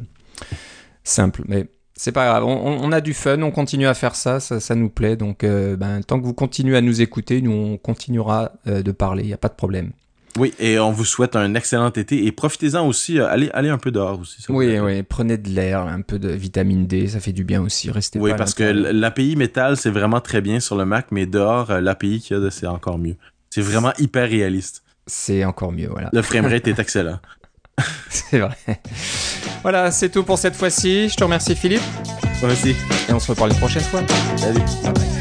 [1.04, 1.70] simples mais
[2.00, 5.18] c'est pas grave on, a du fun on continue à faire ça ça, nous plaît
[5.18, 8.92] donc euh, ben, tant que vous continuez à nous écouter nous on continuera euh, de
[8.94, 9.92] parler il y a pas de problème
[10.38, 13.80] oui, et on vous souhaite un excellent été et profitez-en aussi, euh, allez, allez un
[13.80, 14.46] peu dehors aussi.
[14.48, 17.90] oui, oui, prenez de l'air, un peu de vitamine D, ça fait du bien aussi.
[17.90, 21.82] Restez Oui, parce que l'API métal, c'est vraiment très bien sur le Mac, mais dehors,
[21.82, 23.16] l'API qu'il y a, c'est encore mieux.
[23.50, 24.84] C'est vraiment hyper réaliste.
[25.08, 26.10] C'est encore mieux, voilà.
[26.14, 27.20] Le framerate est excellent.
[28.10, 28.56] c'est vrai.
[29.62, 31.10] Voilà, c'est tout pour cette fois-ci.
[31.10, 31.82] Je te remercie Philippe.
[32.42, 32.76] Moi aussi.
[33.10, 34.02] Et on se reparle une prochaine fois.
[34.38, 34.60] Salut.
[34.84, 35.19] Bye bye.